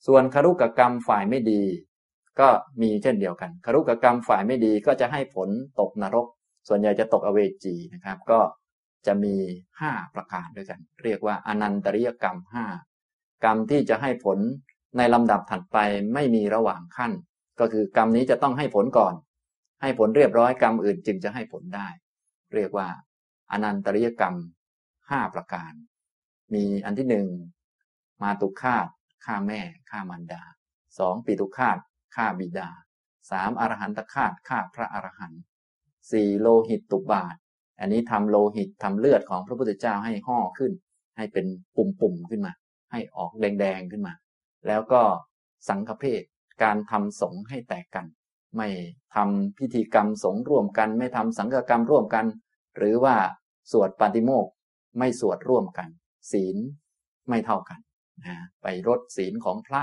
[0.06, 1.62] ส่วนคารุกกรรมฝ่ายไม่ดี
[2.39, 2.48] ก็
[2.82, 6.28] มีเช่นเดียวกันคารุกกรรมฝ่ายไม่ดีก็จะให้ผลตกนรก
[6.67, 8.39] ส่วนใหญ่จะตกอเวจีนะครับ ก็
[9.08, 9.36] จะมี
[9.80, 12.65] ห้าประการด้วยกัน เรียกว่าอนันตริยกรรมห้า
[13.43, 14.38] กรรมที่จะให้ผล
[14.98, 15.78] ในลำดับถัดไป
[16.13, 17.12] ไม่มีระหว่างขั้น
[17.60, 19.13] ก็คือกรรมนี้จะต้องให้ผลก่อน
[19.82, 21.88] ให้ผลเรียบร้อยกรรมอื่นจึงจะให้ผลได้
[22.54, 22.88] เรียกว่า
[23.52, 24.36] อนันตริยกรรม
[25.10, 25.74] ห้าประการ
[26.54, 27.28] มีอันที่หนึ่ง
[28.22, 28.88] มาตุคาต
[29.26, 30.44] ฆ่าแม่ฆ่ามารดา
[31.00, 31.78] สองปีตุคาต
[32.15, 32.70] ฆ่าบิดา
[33.32, 35.41] สามอรหันตฆาตฆ่าพระอรหันต์
[36.12, 37.36] สี่โลหิตตุบาท
[37.80, 40.72] อันนี้ทำโลหิตทำเลือดของพระพุทธเจ้าให้ห่อขึ้น
[41.18, 42.54] ให้เป็นปุ่มๆขึ้นมา
[42.91, 44.13] ให้ออกแดงๆขึ้นมา
[44.68, 45.02] แล้วก็
[45.70, 46.24] สังฆเพศ
[46.63, 48.06] การทำสงให้แตกกัน
[48.58, 48.68] ไม่
[49.15, 52.26] ทำพิธีกรรมสงร่วมกัน ไม่ทำสังฆกรรมร่วมกัน
[52.78, 53.15] หรือว่า
[53.72, 54.48] สวดปาฏิโมก
[54.97, 55.89] ไม่สวดร่วมกัน
[56.31, 56.58] ศีล
[57.29, 57.79] ไม่เท่ากัน
[58.25, 59.81] นะไปลดศีลของพระ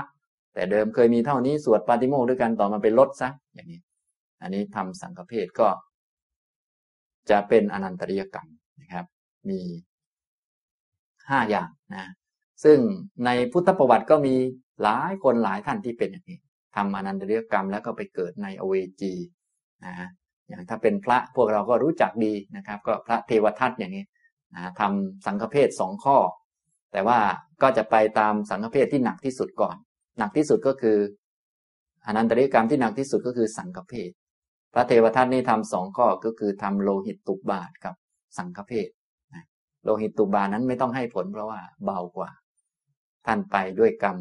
[0.53, 3.81] แต่เดิมเคยมีเท่านี้สวดปาติโมกด้วยกันต่อมาเป็นลดซะอย่างนี้
[4.41, 5.67] อันนี้ทำสังฆเพศก็
[7.29, 8.47] จะเป็นอนันตริยกรรม
[8.81, 9.05] นะครับ
[9.49, 9.61] มี
[11.29, 12.11] ห้าอย่างนะ
[12.63, 12.77] ซึ่ง
[13.25, 14.35] ในพุทธประวัติก็มี
[14.83, 16.39] หลายคนหลายท่านที่เป็นอย่างนี้
[16.75, 19.13] ทำอนันตริยกรรมแล้วก็ไปเกิดในอเวจี
[19.85, 20.09] นะ
[20.47, 24.03] อย่างถ้าเป็นพระพวกเราก็รู้จักดีนะครับ ก็พระเทวทัตอย่างนี้
[24.55, 26.17] นะทำสังฆเพศสองข้อ
[26.91, 27.19] แต่ว่า
[27.61, 29.75] ก็จะไปตามสังฆเพศที่หนักที่สุดก่อน
[30.19, 30.97] หนักที่สุดก็คือ
[32.05, 34.11] อนันตริกรรมที่หนักที่สุดก็คือสังฆเพศ
[34.73, 37.95] พระเทวทัตนี่ทำสองข้อก็คือทำโลหิตตุบาทกับ
[38.37, 38.89] สังฆเพศ
[39.83, 42.29] โลหิตตุบานั้นไม่ต้องให้ผลเพราะว่าเบากว่า
[43.25, 44.17] ท่านไปด้วยกรรม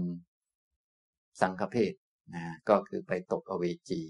[1.40, 1.92] สังฆเพศ
[2.34, 4.00] นะก็คือไปตกอเวจี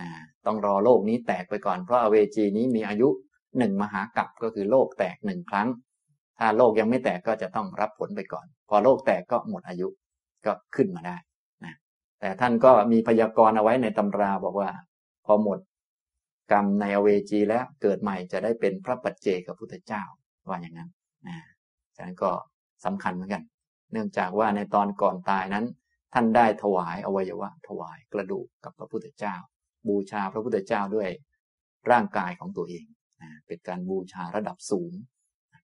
[0.00, 0.08] นะ
[0.46, 3.08] ต้องรอโลกนี้แตกไปก่อนเพราะอเวจีนี้มีอายุ
[3.58, 5.68] หนึ่งมหากรัปก็คือโลกแตกหนึ่งครั้ง
[6.38, 9.88] ถ้าโลกยังไม่แตกก็จะต้องรับผลไปก่อน พอโลกแตกก็หมดอายุ
[10.46, 11.16] ก็ขึ้นมาได้
[11.64, 11.74] นะ
[12.20, 14.70] แต่ท่านก็มีพยากรณ์เอาไว้ในตำราบอกว่า
[15.26, 15.58] พอหมด
[16.52, 20.02] กรรมในอเวจีแล้วเกิดใหม่จะได้เป็นพระปัจเจกพุทธเจ้า
[20.48, 20.90] ว่าอย่างนั้น
[21.26, 21.36] นะ
[21.96, 22.30] ฉะนั้นก็
[22.84, 23.42] สำคัญเหมือนกัน
[23.92, 25.64] เนื่องจากว่าในตอนก่อนตายนั้น
[26.14, 29.34] ท่านได้ถวายอวัยวะ ถวายกระดูกกับพระพุทธเจ้า
[29.88, 31.08] บูชาพระพุทธเจ้าด้วย
[31.90, 32.84] ร่างกายของตัวเอง
[33.46, 34.92] เป็นการบูชาระดับสูง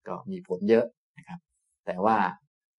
[0.08, 0.86] ก็มีผลเยอะ
[1.18, 1.40] นะครับ
[1.86, 2.18] แต่ว่า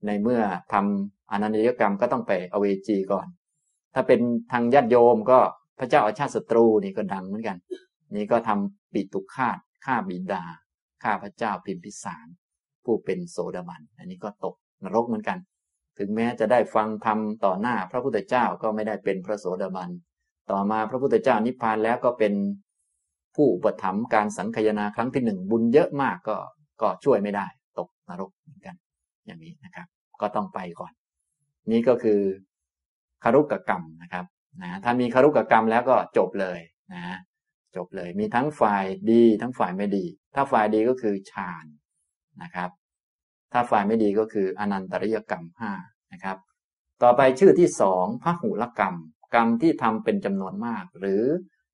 [0.05, 0.41] ในเมื่อ
[0.73, 3.27] ทำอนันตยกรรมก็ต้องไปอเวจีก่อน
[3.93, 5.39] ถ้าเป็นทางญาติโยมก็
[5.79, 7.57] พระเจ้าอาชาติศัตรูนี่ก็ดังเหมือนกัน
[8.15, 10.43] นี่ก็ทำปิตุคาตฆ่าบิดา
[11.03, 12.27] ฆ่าพระเจ้าพิมพิสาร
[12.85, 15.37] ผู้เป็นโสดาบัน อันนี้ก็ตกนรกเหมือนกัน
[15.97, 19.89] ถึงแม้จะได้ฟังธรรมต่อหน้าพระพุทธเจ้าก็ไม่ได้เป็นพระโสดาบัน
[20.51, 22.33] ต่อมาพระพุทธเจ้านิพพานแล้วก็เป็น
[23.35, 26.37] ผู้อุปถัมภ์การสังคายนาครั้งที่หนึ่งบุญเยอะมากก็
[26.81, 27.45] ก็ช่วยไม่ได้
[27.77, 28.75] ตกนรกเหมือนกัน
[29.25, 29.87] อย่างนี้นะครับ
[30.21, 30.91] ก็ต้องไปก่อน
[31.71, 32.21] นี่ก็คือ
[33.23, 34.25] คารุกกรรมนะครับ
[34.61, 36.59] นะถ้ามีคารุกกรรมแล้วก็จบเลย
[36.93, 37.17] นะ
[37.75, 41.65] จบเลยมีทั้งฝ่ายดีทั้งฝ่ายไม่ดี ถ้าฝ่ายดีก็คือฌาน
[42.43, 42.69] นะครับ
[43.53, 45.71] ถ้าฝ่ายไม่ดีก็คืออนันตริยกรรมห้า
[46.13, 46.37] นะครับ
[47.03, 48.95] ต่อไปชื่อที่สองพหุลกรรม
[49.35, 51.23] กรรมที่ทำเป็นจำนวนมาก หรือ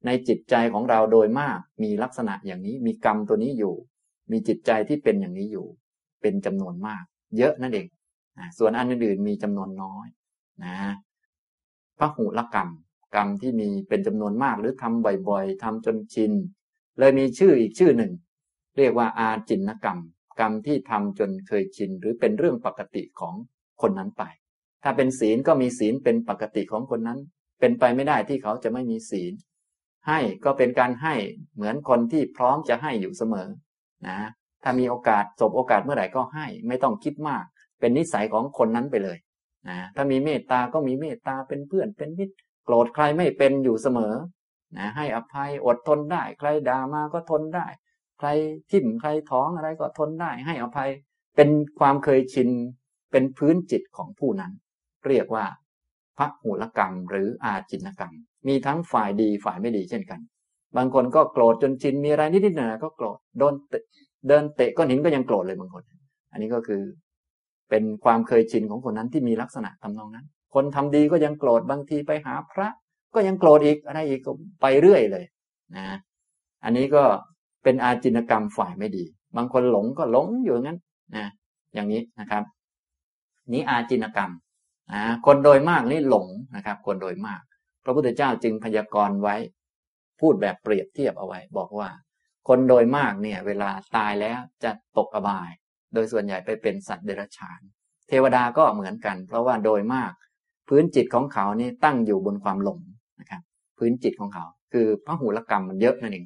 [0.05, 3.75] ในจิตใจของเราโดยมากมีลักษณะอย่างนี้มีกรรมตัวนี้อยู่
[4.31, 5.67] มีจิตใจที่เป็นอย่างนี้อยู่
[6.21, 7.03] เป็นจำนวนมาก
[7.37, 7.87] เยอะนั่นเอง
[8.57, 10.07] ส่วนอันอื่นๆมีจำนวนน้อย
[10.63, 10.75] นะ
[11.99, 12.69] พระหุลกรรม
[13.15, 16.31] กรรมที่มีเป็นจำนวนมากหรือทำบ่อยๆทำจนชิน
[16.99, 18.11] เลยมีชื่ออีกชื่อหนึ่ง
[18.77, 19.99] เรียกว่าอาจินกรรม
[20.39, 23.35] กรรมที่ทำจนเคยชิน หรือเป็นเรื่องปกติของ
[23.81, 24.23] คนนั้นไป
[24.83, 27.19] ถ้าเป็นศีลก็มีศีลเป็นปกติของคนนั้น
[27.59, 29.33] เป็นไปไม่ได้ที่เขาจะไม่มีศีล
[30.07, 31.15] ให้ก็เป็นการให้
[31.55, 33.47] เหมือนคนที่พร้อมจะให้อยู่เสมอ
[34.07, 34.17] นะ
[34.63, 37.43] ถ้ามีโอกาสสบโอกาสเมื่อไหร่ก็ให้ ไม่ต้องคิดมาก
[37.79, 39.17] เป็นนิสัยของคนนั้นไปเลย
[39.67, 42.35] นะถ้ามีเมตตาก็มีเมตตาเป็นเพื่อนเป็นมิตร
[42.65, 44.13] โกรธใครไม่เป็นอยู่เสมอ
[44.77, 47.67] นะให้อภัยอดทนได้ ใครด่ามาก็ทนได้
[48.19, 48.27] ใคร
[48.71, 50.89] ทิ่มใครท้องอะไรก็ทนได้ ให้อภัย
[51.35, 52.49] เป็นความเคยชิน
[53.11, 54.51] เป็นพื้นจิตของผู้นั้น
[55.07, 55.45] เรียกว่า
[56.17, 58.13] พระหูลกรรมหรืออาจินกรรม
[58.47, 60.19] มีทั้งฝ่ายดีฝ่ายไม่ดีเช่นกัน
[60.77, 63.53] บางคนก็โกรธจนชินมีอะไรนิดๆหน่อยๆก็โกรธโดน
[64.27, 65.83] เดินเตะก้อนหินก็ยังโกรธเลยบางคน
[66.31, 66.81] อันนี้ก็คือ
[67.69, 72.67] เป็นความเคยชินของคนนั้นที่มีลักษณะทำนองนั้น คนทำดีก็ยังโกรธบางทีไปหาพระ
[73.15, 75.25] ก็ยังโกรธอีกอะไรอีกก็ไปเรื่อยเลย
[75.75, 75.97] นะ
[76.63, 77.03] อันนี้ก็
[77.63, 79.03] เป็นอาจินกรรมฝ่ายไม่ดี
[79.37, 80.79] บางคนหลงก็หลงอยู่งั้น
[81.15, 81.25] นะ
[81.73, 82.43] อย่างนี้นะครับ
[83.53, 84.31] นี้อาจินกรรม
[84.93, 87.41] นะคนโดยมากนี่หลงนะครับ คนโดยมาก
[87.83, 89.35] พระพุทธเจ้าจึงพยากรณ์ไว้
[90.19, 91.89] พูดแบบเปรียบเทียบเอาไว้ บอกว่า
[92.47, 95.49] คนโดยมากเนี่ย เวลาตายแล้วจะตกอบาย
[95.93, 97.59] โดยส่วนใหญ่ไปเป็นสัตว์เดรัจฉาน
[98.09, 100.11] เทวดาก็เหมือนกัน เพราะว่าโดยมาก
[100.69, 102.79] พื้นจิตของเขานี่ตั้งอยู่บนความหลง
[103.19, 103.41] นะครับ
[103.77, 106.25] พื้นจิตของเขา คือพระหูลกรรมมันเยอะนั่นเอง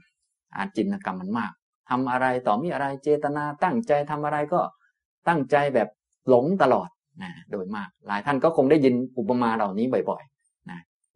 [0.55, 1.53] อาจินกรรมมันมาก
[1.89, 4.61] ทำอะไรต่อมีอะไรเจตนาตั้งใจทำอะไรก็
[5.27, 5.89] ตั้งใจแบบ
[6.29, 6.89] หลงตลอด
[7.21, 10.23] นะโดยมาก หลายท่านก็คงได้ยินอุปมาเหล่านี้บ่อย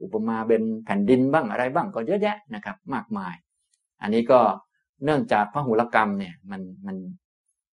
[0.03, 3.36] อุปมาเป็นแผ่นดินบ้างอะไรบ้างก็เยอะแยะนะครับ มากมาย
[4.01, 4.39] อันนี้ก็
[5.03, 6.97] เนื่องจากพระหูลกรรมเนี่ยมันมัน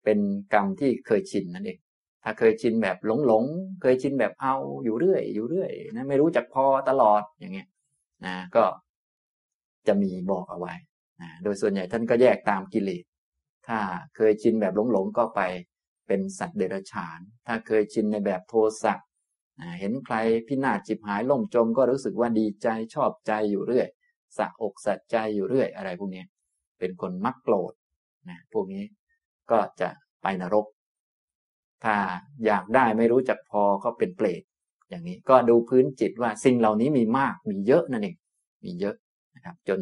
[0.05, 0.19] เป็น
[0.55, 1.79] กรรมที่เคยชินนั่นเอง
[2.25, 3.45] ถ้าเคยชินแบบหลงหลง
[3.83, 7.69] เคยชินแบบเอาอยู่เรื่อย อยู่เรื่อยนะไม่รู้จักพอตลอดอย่างเงี้ย
[8.27, 8.65] นะก็
[9.87, 10.75] จะมีบอกเอาไว้
[11.23, 13.05] นะโดยส่วนใหญ่ท่านก็แยกตามกิเลส
[13.67, 13.79] ถ้า
[14.17, 15.41] เคยชินแบบหลงหลงก็ไป
[16.07, 18.95] เป็นสัตว์เดรัจฉาน ถ้าเคยชินในแบบโทสะ
[19.81, 20.17] เห็นใคร
[20.49, 23.89] พินาศจิบหายล่มจมก็รู้สึกว่าดีใจชอบใจอยู่เรื่อย
[24.39, 26.25] สะอกสะใจอยู่เรื่อยอะไรพวกนี้
[26.79, 27.73] เป็นคนมักโกรธ
[28.29, 28.85] นะพวกนี้
[29.51, 29.89] ก็จะ
[30.23, 30.67] ไปนรก
[31.85, 31.97] ถ้า
[32.47, 34.43] อยากได้ไม่รู้จักพอก็เป็นเปรต
[34.89, 38.17] อย่างนี้ก็ดูพื้นจิตว่าสิ่งเหล่านี้มีมากมีเยอะนั่นเอง
[38.65, 38.97] มีเยอะ
[39.35, 39.81] นะครับจน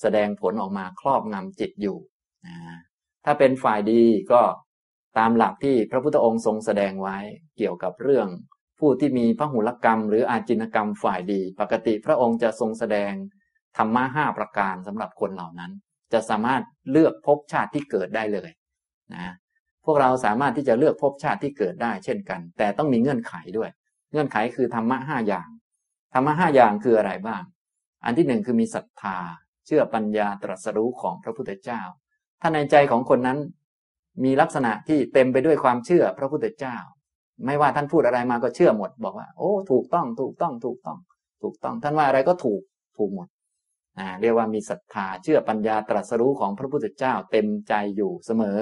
[0.00, 1.96] แสดงผลออกมาครอบงำจิตอยู่
[2.46, 2.56] นะ
[3.24, 4.42] ถ้าเป็นฝ่ายดีก็
[5.18, 7.16] ตามหลักที่พระพุทธองค์ทรงแสดงไว้
[7.56, 8.28] เกี่ยวกับเรื่อง
[8.80, 13.12] ผู้ที่มีพระหุลกรรม หรืออาจินกรรมฝ่ายดี ปกติพระองค์จะทรงแสดง
[13.76, 15.72] ธรรมะห้าประการสำหรับคนเหล่านั้น
[16.12, 18.50] จะสามารถเลือกภพชาติที่เกิดได้เลย
[19.14, 19.34] นะ
[19.84, 23.70] พวกเราสามารถที่จะเลือกภพชาติที่เกิดได้เช่นกัน แต่ต้องมีเงื่อนไขด้วย
[24.12, 25.48] เงื่อนไขคือธรรมะห้าอย่าง
[26.14, 27.42] ธรรมะห้าอย่างคืออะไรบ้าง
[28.04, 29.18] อันที่หนึ่งคือมีศรัทธา
[29.66, 31.80] เชื่อปัญญาตรัสรู้ของพระพุทธเจ้า
[32.40, 33.38] ถ้าในใจของคนนั้น
[34.24, 36.76] มีลักษณะที่เต็มไปด้วยความเชื่อพระพุทธเจ้า
[37.44, 40.98] ไม่ว่าท่านพูดอะไรมาก็เชื่อหมด บอกว่า โอ้ ถูกต้อง ถูกต้อง ถูกต้อง
[41.42, 42.62] ถูกต้อง ท่านว่าอะไรก็ถูก
[42.98, 43.28] ถูกหมด
[43.98, 48.58] อ่าเรียกว่ามีศรัทธา เชื่อปัญญาตรัสรู้ของพระพุทธเจ้าเต็มใจอยู่เสมอ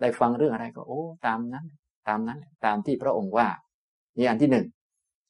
[0.00, 1.66] ได้ฟังเรื่องอะไรก็ โอ้ ตามนั้น
[2.08, 3.48] ตามนั้น ตามที่พระองค์ว่า
[4.18, 4.66] นี่อันที่หนึ่ง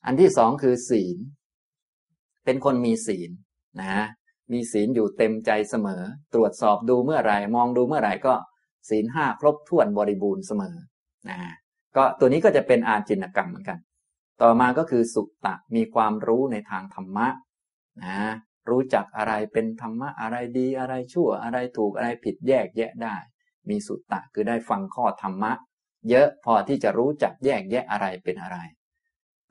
[0.07, 1.19] อันที่สองคือศีล
[2.45, 3.31] เป็นคนมีศีล
[3.81, 4.05] นะ
[4.53, 6.03] มีศีลอยู่เต็มใจเสมอ
[6.35, 8.35] ตรวจสอบดูเมื่อไหร่ มองดูเมื่อไหร่ก็
[8.89, 10.77] ศีลห้าครบถ้วนบริบูรณ์เสมอ
[11.29, 11.39] นะ
[11.97, 13.79] ก็ตัวนี้ก็จะเป็นอาจินกรรมเหมือนกัน
[14.43, 17.29] ต่อมาก็คือสุตตะมีความรู้ในทางธรรมะ
[18.05, 18.19] นะ
[18.71, 23.17] รู้จักอะไรเป็นธรรมะอะไรดีอะไรชั่วอะไรถูกอะไรผิดแยกแยะได้
[23.69, 25.53] มีสุตตะคือได้ฟังข้อธรรมะ
[26.09, 28.59] เยอะพอที่จะรู้จักแยกแยะอะไรเป็นอะไร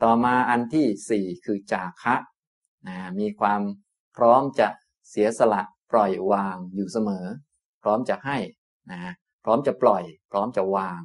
[0.03, 2.15] ต่อมาอันที่สี่คือจาคะ
[2.87, 3.61] นะมีความ
[4.17, 4.67] พร้อมจะ
[5.09, 5.61] เสียสละ
[5.91, 7.25] ปล่อยวางอยู่เสมอ
[7.83, 8.37] พร้อมจะให้
[8.91, 9.13] นะ
[9.43, 11.01] พร้อมจะปล่อย พร้อมจะวาง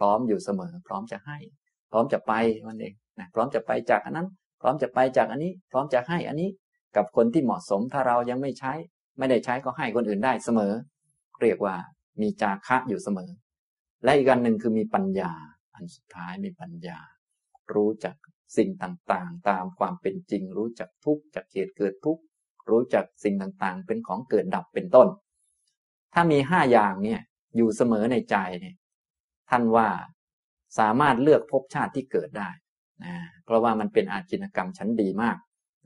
[0.00, 1.38] พร้อมอยู่เสมอ พร้อมจะให้
[1.90, 2.32] พร้อมจะไป
[2.66, 4.28] มันเองนะพร้อมจะไปจากอันนั้น
[4.60, 6.50] พร้อมจะไปจากอันนี้ พร้อมจะให้อันนี้
[6.96, 8.72] กับคนที่เหมาะสมถ้าเรายังไม่ใช้
[9.18, 10.72] ไม่ได้ใช้ก็ให้คนอื่นได้เสมอ
[11.40, 11.74] เรียกว่า
[12.20, 13.30] มีจาคะอยู่เสมอ
[14.04, 15.32] และอีกอันหนึ่งคือมีปัญญา
[15.74, 16.98] อันสุดท้ายมีปัญญา
[17.74, 18.14] รู้จัก
[18.56, 22.18] สิ่งต่างๆ ตามความเป็นจริง รู้จักทุกจากเหตุเกิดทุก
[22.70, 25.08] รู้จักสิ่งต่างๆ เป็นของเกิดดับเป็นต้น
[26.14, 27.20] ถ้ามีห้าอย่างเนี่ย
[27.56, 28.74] อยู่เสมอในใจเนี่ย
[29.50, 29.88] ท่านว่า
[30.78, 32.50] สามารถเลือกภพชาติที่เกิดได้
[33.04, 35.36] นะเพราะว่ามันเป็นอาจินกรรมชั้นดีมาก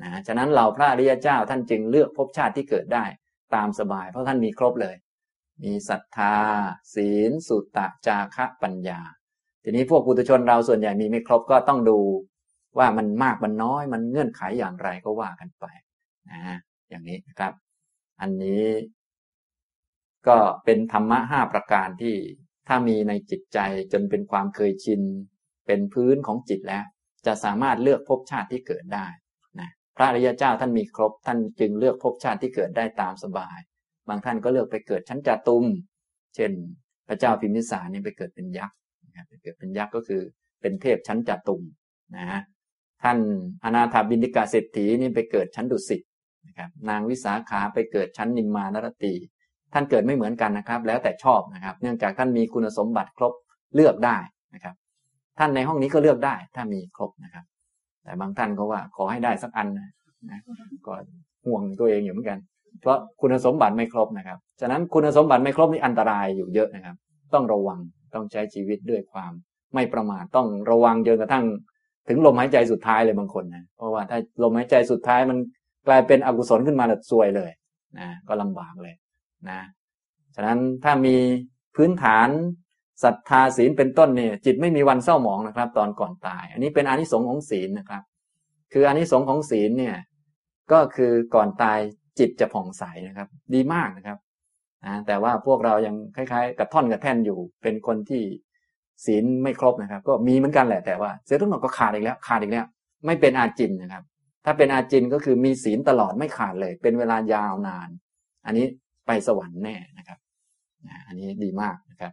[0.02, 3.04] นะฉะนั้นเราพระอริยเจ้าท่านจึงเลือกภพชาติที่เกิดได้
[3.54, 4.96] ตามสบาย เพราะท่านมีครบเลย
[5.64, 6.36] มีศรัทธา
[6.94, 9.00] ศีล สุตตะจาคะปัญญา
[9.62, 11.98] ทีนี้พวกปุถุชนเราส่วนใหญ่มีไม่ครบก็ต้องดู
[12.78, 15.64] ว่ามันมากมันน้อยมันเงื่อนไขอย่างไรก็ว่ากันไป
[16.30, 16.56] นะ
[16.88, 17.52] อย่างนี้นะครับ
[18.20, 18.64] อันนี้
[20.26, 22.16] ก็เป็นธรรมะห้าประการที่
[22.68, 23.58] ถ้ามีในจิตใจ
[23.92, 25.02] จนเป็นความเคยชิน
[25.66, 26.84] เป็นพื้นของจิตแล้ว
[27.26, 29.06] จะสามารถเลือกภพชาติที่เกิดได้
[29.60, 33.58] นะพระอริยเจ้าท่านมีครบ ท่านจึงเลือกภพชาติที่เกิดได้ตามสบาย
[34.08, 35.64] บางท่านก็เลือกไปเกิดชั้นจาตุม
[36.34, 36.52] เช่น
[37.08, 38.76] พระเจ้าพิมพิสารนี่ไปเกิดเป็นยักษ์
[39.28, 40.22] ไปเกิดเป็นยักษ์ก็คือ
[40.60, 41.62] เป็นเทพชั้นจาตุม
[42.16, 42.40] นะ
[43.02, 43.18] ท่าน
[43.64, 46.02] อนาถาบินิกาเศรษฐีนี่ไปเกิดชั้นดุสิต
[46.46, 49.14] นะครับนางวิสาขาไปเกิดชั้นนิมมานรตี
[49.74, 53.32] ท่านเกิดไม่เหมือนกันนะครับ แล้วแต่ชอบนะครับ เนื่องจากท่านมีคุณสมบัติครบ
[53.74, 54.16] เลือกได้
[54.54, 54.74] นะครับ
[55.38, 57.44] ท่านในห้องนี้ก็เลือกได้ ถ้ามีครบนะครับ
[58.04, 60.40] แต่บางท่านก็ว่าขอให้ได้สักอันนะ
[60.86, 60.94] ก็
[61.46, 62.38] ห่วงตัวเองอยู่เหมือนกัน
[62.80, 66.96] เพราะคุณสมบัติไม่ครบนะครับ ฉะนั้นคุณสมบัติไม่ครบนี่อันตรายอยู่เยอะนะครับ
[67.34, 67.78] ต้องระวัง
[68.14, 69.32] ต้องใช้ชีวิตด้วยความ
[69.74, 71.44] ไม่ประมาทต้องระวังจนกระทั่ง
[72.08, 75.38] ถึงลมหายใจสุดท้ายเลยบางคนนะเพราะว่าถ้าลมหายใจสุดท้ายมัน
[75.86, 77.50] กลายเป็นอกุศลขึ้นมาแล้วซวยเลย
[77.98, 78.94] นะก็ลำบากเลย
[79.50, 79.60] นะ
[80.34, 81.16] ฉะนั้นถ้ามี
[81.76, 82.28] พื้นฐาน
[83.04, 88.02] ศรัทธาศีลเป็นต้นเนี่ยจิตไม่มีวันเศร้าหมองนะครับ ตอนก่อนตาย อันนี้เป็นอานิสงส์ของศีลนะครับ
[88.72, 89.96] คืออานิสงส์ของศีลเนี่ย
[90.72, 91.78] ก็คือก่อนตาย
[92.18, 94.18] จิตจะผ่องใสนะครับ ดีมากนะครับ
[94.84, 98.22] นะแต่ว่าพวกเรายังคล้ายๆ กับท่อนกับแท่นอยู่ เป็นคนที่
[99.06, 102.66] ศีลไม่ครบนะครับ ก็มีเหมือนกันแหละแต่ว่าเสร็จทุกหน่ก็ขาดอีกแล้วขาดอีกแล้ว
[103.06, 104.04] ไม่เป็นอาจินนะครับ
[104.44, 107.88] ถ้าเป็นอาจินก็คือมีศีลตลอดไม่ขาดเลย เป็นเวลายาวนาน
[108.46, 108.66] อันนี้
[109.06, 110.18] ไปสวรรค์แน่นะครับ
[111.06, 112.12] อันนี้ดีมากนะครับ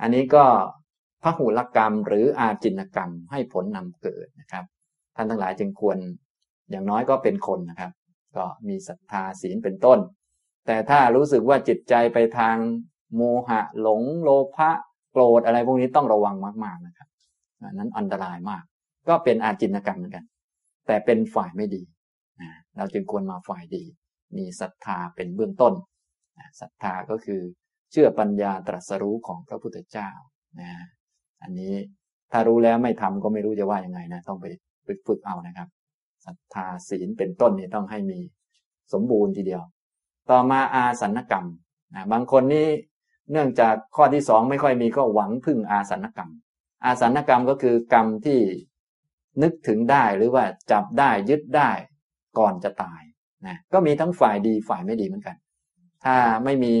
[0.00, 0.44] อันนี้ก็
[1.22, 4.64] พระหูลกรรมหรืออาจินกรรมให้ผลนำเกิดนะครับ
[5.16, 5.98] ท่านทั้งหลายจึงควร
[6.70, 7.92] อย่างน้อยก็เป็นคนนะครับ
[8.36, 9.98] ก็มีศรัทธาศีลเป็นต้น
[10.66, 12.56] แต่ถ้ารู้สึกว่าจิตใจไปทาง
[13.14, 14.70] โมหะหลงโลภะ
[15.12, 17.08] โกรธอะไรพวกนี้ต้องระวังมาก ๆนะครับ
[17.72, 18.62] นั้นอันตรายมาก
[19.08, 20.24] ก็เป็นอาจินกรรมเหมือนกัน
[20.86, 21.82] แต่เป็นฝ่ายไม่ดี
[22.76, 23.84] เราจึงควรมาฝ่ายดี
[24.36, 25.74] มีศรัทธาเป็นเบื้องต้น
[26.60, 27.40] ศรัทธาก็คือ
[27.92, 30.10] เชื่อปัญญาตรัสรู้ของพระพุทธเจ้า
[30.60, 30.70] นะ
[31.42, 31.74] อันนี้
[32.32, 34.46] ถ้ารู้แล้วไม่ทำก็ไม่รู้จะว่ายังไงนะต้องไป
[34.84, 35.68] ไปฝึกเอานะครับ
[36.26, 38.18] ศรัทธาศีลเป็นต้นนี่ต้องให้มี
[38.92, 39.62] สมบูรณ์ทีเดียว
[40.30, 41.46] ต่อมาอาสันกรรม
[41.94, 42.66] นะบางคนนี่
[43.32, 46.30] เนื่องจากข้อที่สองไม่ค่อยมีก็หวังพึ่งอาสันกรรม
[46.84, 48.40] อาสันกรรมก็คือกรรมที่
[49.42, 51.70] นึกถึงได้หรือว่าจับได้ยึดได้
[52.38, 53.02] ก่อนจะตาย
[53.46, 55.36] นะก็มีทั้งฝ่ายดีฝ่ายไม่ดีเหมือนกัน
[56.04, 56.74] ถ้าไม่มี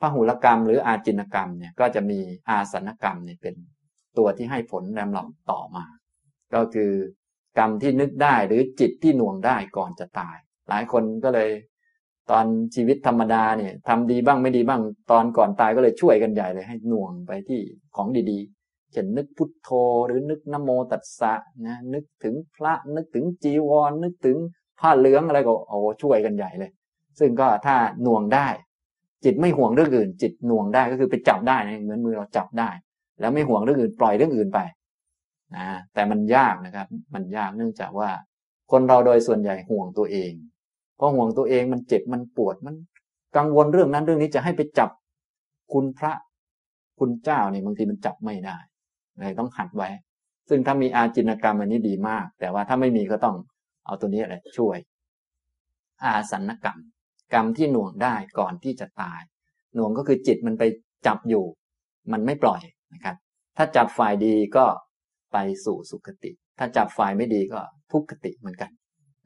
[0.00, 2.18] พหุลกรรม หรืออาจินกรรมเนี่ยก็จะมี
[2.48, 3.54] อาสนกรรมเนี่ยเป็น
[4.18, 5.84] ตัวที่ให้ผลแรมหลับต่อมา
[6.54, 6.92] ก็คือ
[7.58, 10.36] กรรมที่นึกได้หรือจิตที่หน่วงได้ก่อนจะตาย
[10.68, 11.50] หลายคนก็เลย
[12.30, 17.60] ตอนชีวิตธรรมดาเนี่ยทำดีบ้างไม่ดีบ้าง ตอนก่อนตายก็เลยช่วยกันใหญ่เลยให้หน่วงไปที่
[17.96, 19.68] ของดีๆเช่นนึกพุทโธ
[20.06, 21.34] หรือนึกนโมตัสสะ
[21.66, 24.36] นะนึกถึงพระนึกถึงจีวร นึกถึง
[24.80, 26.70] ผ้าเหลืองอะไรก็โอ้ช่วยกันใหญ่เลย
[27.18, 28.48] ซึ่งก็ถ้าหน่วงได้
[29.24, 32.70] จิตไม่ห่วงเรื่องอื่น จิตหน่วงได้ก็คือไปจับได้นะเหมือนมือเราจับได้
[33.20, 34.60] แล้วไม่ห่วงเรื่องอื่นปล่อยเรื่องอื่นไป
[35.56, 38.10] นะแต่มันยากนะครับ มันยากเนื่องจากว่า
[38.70, 40.32] คนเราโดยส่วนใหญ่ห่วงตัวเอง
[40.96, 42.74] เพอห่วงตัวเองมันเจ็บมันปวดมัน
[43.36, 44.90] กังวลเรื่องนั้นเรื่องนี้จะให้ไปจับ
[45.72, 46.12] คุณพระ
[46.98, 48.58] คุณเจ้านี่บางทีมันจับไม่ได้
[49.18, 49.88] เลยต้องหัดไว้
[50.48, 53.36] ซึ่งถ้ามีอาจินกรรมอันนี้ดีมาก แต่ว่าถ้าไม่มีก็ต้อง
[53.86, 54.78] เอาตัวนี้อะไรช่วย
[56.04, 56.78] อาสันกรรม
[57.32, 59.20] กรรมที่หน่วงได้ก่อนที่จะตาย
[59.74, 60.64] หน่วงก็คือจิตมันไป
[61.06, 61.44] จับอยู่
[62.12, 62.62] มันไม่ปล่อย
[62.94, 63.16] นะครับ
[63.56, 64.64] ถ้าจับฝ่ายดีก็
[65.32, 67.60] ไปสู่สุคติ ถ้าจับฝ่ายไม่ดีก็
[67.92, 68.70] ทุกขติเหมือนกัน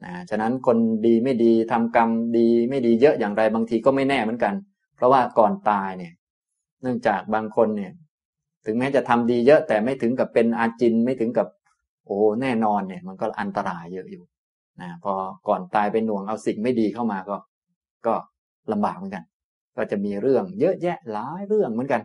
[0.03, 4.53] นะฉะนั้นคนดีไม่ดีทำกรรมดีไม่ดีเยอะอย่างไรบางทีก็ไม่แน่เหมือนกัน
[4.95, 6.13] เพราะว่าก่อนตายเนี่ย
[6.81, 7.91] เนื่องจากบางคนเนี่ย
[8.65, 11.47] ถึงแม้จะทำดีเยอะแต่ไม่ถึงกับเป็นอาจินไม่ถึงกับ
[12.05, 14.23] โอ้แน่นอนเนี่ย มันก็อันตรายเยอะอยู่
[14.81, 15.13] นะพอ
[15.47, 17.35] ก่อนตายไปหน่วงเอาสิ่งไม่ดีเข้ามาก็
[18.07, 18.15] ก็
[18.71, 19.23] ลำบากเหมือนกัน
[19.77, 22.01] ก็จะมีเรื่องเยอะแยะหลายเรื่องเหมือนกัน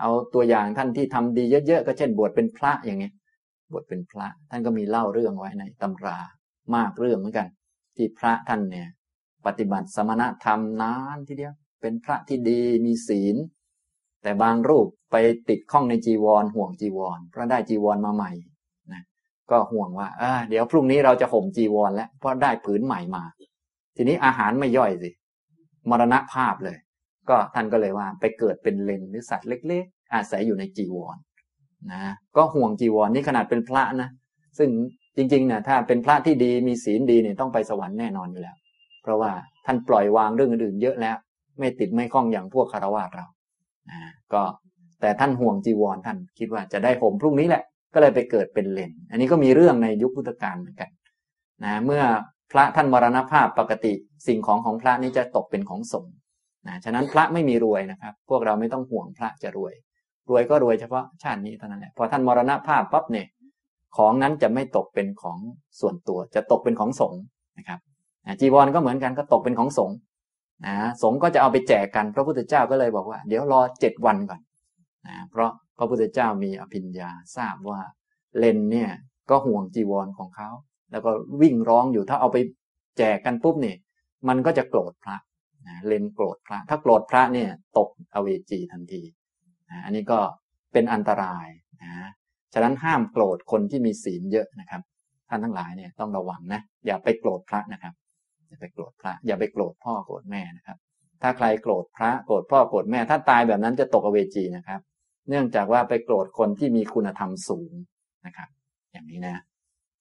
[0.00, 3.12] เอาตัวอย่างท่านที่ทำดีเยอะๆก็เช่น บวชเป็นพระอย่างเงี้ย
[3.72, 6.18] บวชเป็นพระท่านก็มีเล่าเรื่องไว้ในตำรา
[6.74, 7.48] มากเรื่องเหมือนกัน
[7.96, 8.88] ที่พระท่านเนี่ย
[9.46, 13.36] ปฏิบัติสมณธรรมนานทีเดียวเป็นพระที่ดีมีศีล
[14.22, 15.16] แต่บางรูปไป
[15.48, 18.32] ติดข้องในจีวร ห่วงจีวรเพราะได้จีวรมาใหม่
[18.92, 19.02] นะ
[19.50, 20.08] ก็ห่วงว่า
[20.50, 23.24] เดี๋ยวพรุ่งนี้เราจะห่มจีวรแล้วเพราะได้ผืนใหม่มา
[23.96, 25.10] ทีนี้อาหารไม่ย่อยสิ
[25.90, 26.76] มรณภาพเลย
[27.28, 31.16] ก็ท่านก็เลยว่าไปเกิดเป็นเลนหรือสัตว์เล็ก ๆ อาศัยอยู่ในจีวร
[31.92, 34.08] นะก็ห่วงจีวรนนี่ขนาดเป็นพระนะ
[34.58, 34.70] ซึ่ง
[35.16, 38.56] จริงๆนี่ยถ้าเป็นพระที่ดีมีศีลดีเนี่ยต้องไปสวรรค์แน่นอนอยู่แล้ว
[39.02, 39.30] เพราะว่า
[39.66, 41.16] ท่านปล่อยวางเรื่องอื่นๆเยอะแล้ว
[41.58, 43.26] ไม่ติดไม่คล้องอย่างพวกคารวะเรา
[43.90, 44.00] นะ
[44.32, 44.42] ก็
[45.00, 47.62] แต่ท่านห่วงจีวรท่านคิดว่าจะได้ห่มพรุ่งนี้แหละ
[47.94, 50.90] ก็เลยไปเกิดเป็นเลน อันนี้ก็มีเรื่องในยุคพุทธกาลเหมือนกัน
[51.64, 52.02] นะเมื่อ
[52.54, 53.92] พระท่านมรณภาพปกติ
[54.26, 56.14] สิ่งของของพระนี้จะตกเป็นของสงฆ์
[56.66, 59.74] นะฉะนั้นพระไม่มีรวยนะครับ พวกเราไม่ต้องห่วงพระจะรวย
[60.30, 63.26] รวยก็รวยเฉพาะชาตินี้เท่านั้นแหละพอท่านมรณภาพปั๊บเนี่ย
[63.96, 65.38] ของนั้นจะไม่ตกเป็นของ
[65.80, 67.20] ส่วนตัว จะตกเป็นของสงฆ์
[67.58, 67.80] นะครับ
[68.40, 69.96] จีวรก็เหมือนกันก็ตกเป็นของสงฆ์
[70.66, 74.40] นะสงฆ์ก็จะเอาไปแจกกัน พระพุทธเจ้าก็เลยบอกว่า เดี๋ยวรอเจ็ดวันก่อน
[75.06, 77.80] นะเพราะพระพุทธเจ้ามีอภิญญาทราบว่า
[78.38, 78.90] เลนเนี่ย
[79.30, 80.50] ก็ห่วงจีวรของเขา
[80.90, 81.10] แล้วก็
[81.42, 82.38] วิ่งร้องอยู่ถ้าเอาไป
[82.98, 83.76] แจกกันปุ๊บเนี่ย
[84.28, 85.16] มันก็จะโกรธพระ
[85.68, 89.02] นะเลนโกรธพระ ถ้าโกรธพระเนี่ยตกอเวจีทันที
[89.70, 90.18] นะอันนี้ก็
[90.72, 91.48] เป็นอันตราย
[91.82, 92.08] นะ
[92.54, 94.82] ฉะนั้นห้ามโกรธคนที่มีศีลเยอะนะครับ
[95.28, 97.94] ท่านทั้งหลายเนี่ยต้องระวังนะอย่าไปโกรธพระนะครับ
[98.48, 100.78] อย่าไปโกรธพระ อย่าไปโกรธพ่อโกรธแม่นะครับ
[101.22, 104.80] ถ้าใครโกรธพระโกรธพ่อโกรธแม่ ถ้าตายแบบนั้นจะตกอเวจีนะครับ
[105.28, 107.72] เนื่องจากว่าไปโกรธคนที่มีคุณธรรมสูง
[108.26, 108.48] นะครับ
[108.92, 109.42] อย่างนี้นะ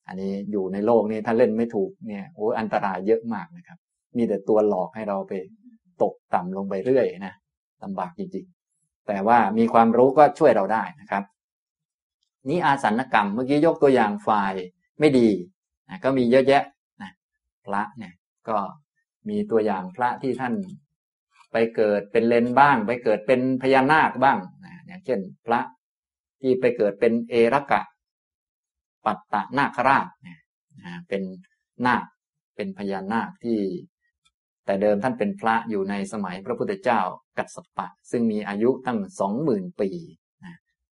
[0.08, 3.78] อันนี้อยู่ในโลกนี้ถ้าเล่นไม่ถูกเนี่ยโอ้อันตรายเยอะมากนะครับ
[4.18, 5.34] มีแต่ตัวหลอกให้เราไป
[6.02, 7.34] ตกต่ำลงไปเรื่อยนะ
[7.84, 11.24] ลำบากจริงๆ แต่ว่ามีความรู้ก็ช่วยเราได้นะครับ
[12.50, 14.54] นี้อาสันกรรมเมื่อกี้ยกตัวอย่างฝ่าย
[15.00, 15.30] ไม่ดี
[15.90, 16.64] นะก็มีเยอะแยะ
[17.02, 17.12] นะ
[17.66, 18.14] พระเนี่ย
[18.50, 18.58] ก็
[19.30, 20.54] มีตัวอย่างพระที่ท่าน
[21.52, 25.60] ไปเกิดเป็นเลนบ้าง ไปเกิดเป็นพญานาคบ้างนะอย่างเช่น พระ
[26.42, 27.82] ที่ไปเกิดเป็นเอรกะ
[29.06, 30.40] ปัตตนาคราชเนี่ย
[31.08, 31.22] เป็น
[31.86, 32.04] นาค
[32.56, 33.60] เป็นพญานาคที่
[34.66, 37.02] แต่เดิมท่านเป็นพระอยู่ในสมัยพระพุทธเจ้า
[37.38, 39.90] กัสสปะ ซึ่งมีอายุตั้งสองหมื่นปี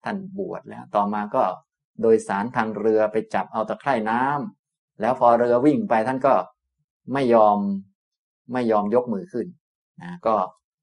[0.04, 1.44] ท่านบวชแล้ว ต่อมาก็
[2.02, 6.34] โดยสารทางเรือไปจับเอาตะไคร่น้ำแล้วพอเรือวิ่งไปท่านก็
[7.12, 7.58] ไม่ยอม
[8.52, 9.46] ไม่ยอมยกมือขึ้น
[10.02, 10.36] นะก็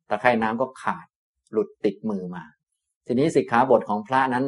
[0.10, 1.06] ตะไคร่น้ำก็ขาด
[1.52, 2.44] หลุดติดมือมา
[3.08, 4.46] ทีนี้สิกขาบทของพระนั้น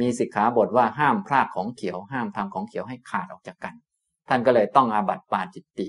[0.00, 3.74] มีสิกขาบทว่าห้ามพรากของเขียว ห้ามทำของเขียวให้ขาดออกจากกัน
[4.28, 5.88] ท่านก็เลยต้องอาบัติปาจิตตี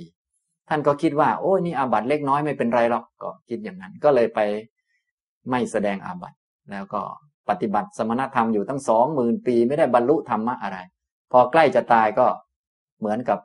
[0.70, 4.40] ท่านก็คิดว่า โอ้นี่อาบัติเล็กน้อยไม่เป็นไรหรอกก็คิดอย่างนั้น ก็เลยไป
[5.50, 6.38] ไม่แสดงอาบัติ
[6.72, 7.02] แล้วก็
[7.50, 10.78] ปฏิบัติสมณธรรมอยู่ตั้งสองหมื่นปีไม่ได้บรรลุธรรมะอะไร
[11.32, 12.28] พอใกล้จะตายก็
[13.00, 13.40] เหมือนกับ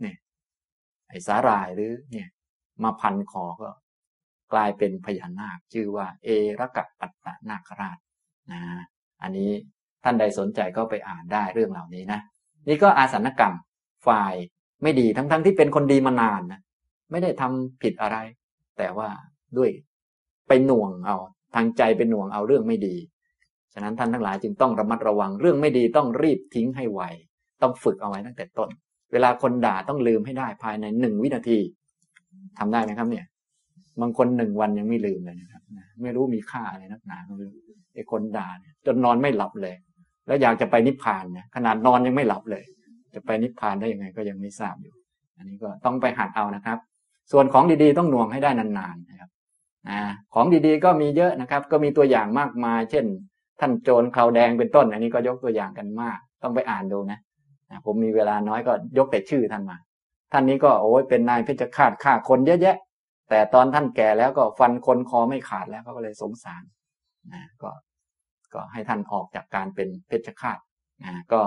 [0.00, 0.16] เนี่ย
[1.08, 2.28] ไอ้สาหร่ายหรือเนี่ย
[2.82, 3.70] มาพันคอก็
[4.52, 6.28] กลายเป็นพญานาค ชื่อว่า เอ
[6.60, 7.98] รกะปัตตนาคราช
[8.52, 8.60] นะ
[9.22, 9.50] อันนี้
[10.04, 12.20] ท่านใดสนใจก็ไปอ่านได้เรื่องเหล่านี้นะ
[12.68, 13.54] นี่ก็อาสนกรรม
[14.06, 14.34] ฝ่าย
[14.82, 16.60] ไม่ดีทั้งๆทที่เป็นคนดีมานานนะ
[17.10, 18.16] ไม่ได้ทำผิดอะไร
[18.78, 19.08] แต่ว่า
[19.58, 19.70] ด้วย
[20.48, 21.16] ไปหน่วงเอา
[21.54, 22.96] ทางใจเป็นหน่วงเอาเรื่องไม่ดี
[23.72, 27.00] ฉะนั้นท่านทั้งหลายจึงต้องระมัดระวังเรื่องไม่ดีต้องรีบทิ้งให้ไว
[27.62, 28.68] ต้องฝึกเอาไว้ตั้งแต่ต้น
[29.12, 31.58] เวลาคนด่าต้องลืมให้ได้ภายในหนึ่งวินาที
[32.58, 33.24] ทำได้ไหมครับเนี่ย
[34.00, 35.62] บางคนหนึ่งวันยังไม่ลืมเลยนะครับ
[36.02, 37.52] ไม่รู้มีค่าอะไรนักหนาไม่รู้
[37.98, 39.74] ไอ้คนด่าเนี่ยจนนอนไม่หลับเลย
[40.26, 42.64] แล้วอยากจะไปนิพพานเนี่ยขนาดนอนยังไม่หลับเลย
[43.14, 44.94] จะไปนิพพานได้ยังไงก็ยังไม่ทราบอยู่
[45.36, 46.78] อันนี้ก็ต้องไปหัดเอานะครับ
[47.32, 49.30] ส่วนของดีๆต้องหน่วงให้ได้นานๆนะครับ
[50.34, 53.04] ของดีๆก็มีเยอะนะครับ ก็มีตัวอย่างมากมาย เช่น
[53.60, 57.20] ท่านโจรคราวแดงเป็นต้น อันนี้ก็ยกตัวอย่างกันมาก ต้องไปอ่านดูนะ
[57.86, 59.76] ผมมีเวลาน้อยก็ยกแต่ชื่อท่านมา
[60.32, 62.76] ท่านนี้ก็โอ้ยเป็นนายเพชฌฆาตฆ่าคนเยอะแยะ
[63.30, 66.62] แต่ตอนท่านแก่แล้วก็ฟันคนคอไม่ขาดแล้วก็เลยสงสาร
[67.32, 67.70] นะก็
[68.54, 70.58] ก็ให้ท่านออกจากการเป็นเพชฌฆาต
[71.02, 71.42] นะก็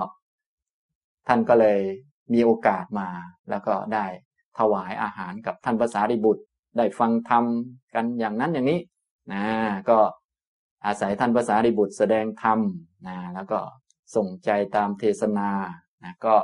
[1.28, 1.80] ท่านก็เลย
[2.32, 3.08] มีโอกาสมา
[3.50, 4.06] แล้วก็ได้
[4.58, 6.42] ถวายอาหารกับท่านภาษาริบุตร
[6.76, 7.44] ได้ฟังธรรม
[7.94, 8.80] กันอย่างนั้นอย่างนี้
[9.32, 9.44] นะ
[9.88, 9.98] ก็
[10.86, 12.58] อาศัยท่านภาษาดิบุตรแสดงธรรม
[13.06, 13.58] นะแล้วก็
[14.16, 15.50] ส่งใจตามเทศนา
[16.02, 16.34] นะก็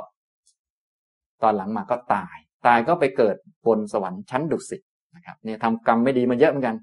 [1.41, 2.35] ตอนหลังมาก็ตาย
[2.67, 3.35] ตายก็ไปเกิด
[3.67, 4.81] บนสวรรค์ชั้นดุสิต
[5.15, 6.75] นะครับเนี่ยทำกรรมไม่ดีมาเยอะเหมือนกัน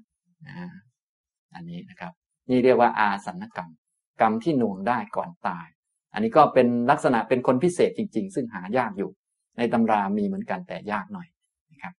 [0.47, 0.55] นะ
[1.55, 2.11] อันนี้นะครับ
[2.49, 3.69] นี่เรียกว่าอาสันกรรม
[4.21, 5.67] กรรมที่หน่วงได้ก่อนตาย
[6.13, 9.09] อันนี้ก็เป็นลักษณะเป็นคนพิเศษจริง ๆ ซึ่งหายากอยู่
[9.57, 11.27] ในตำรามีเหมือนกันแต่ยากหน่อย
[11.71, 11.93] นะครับ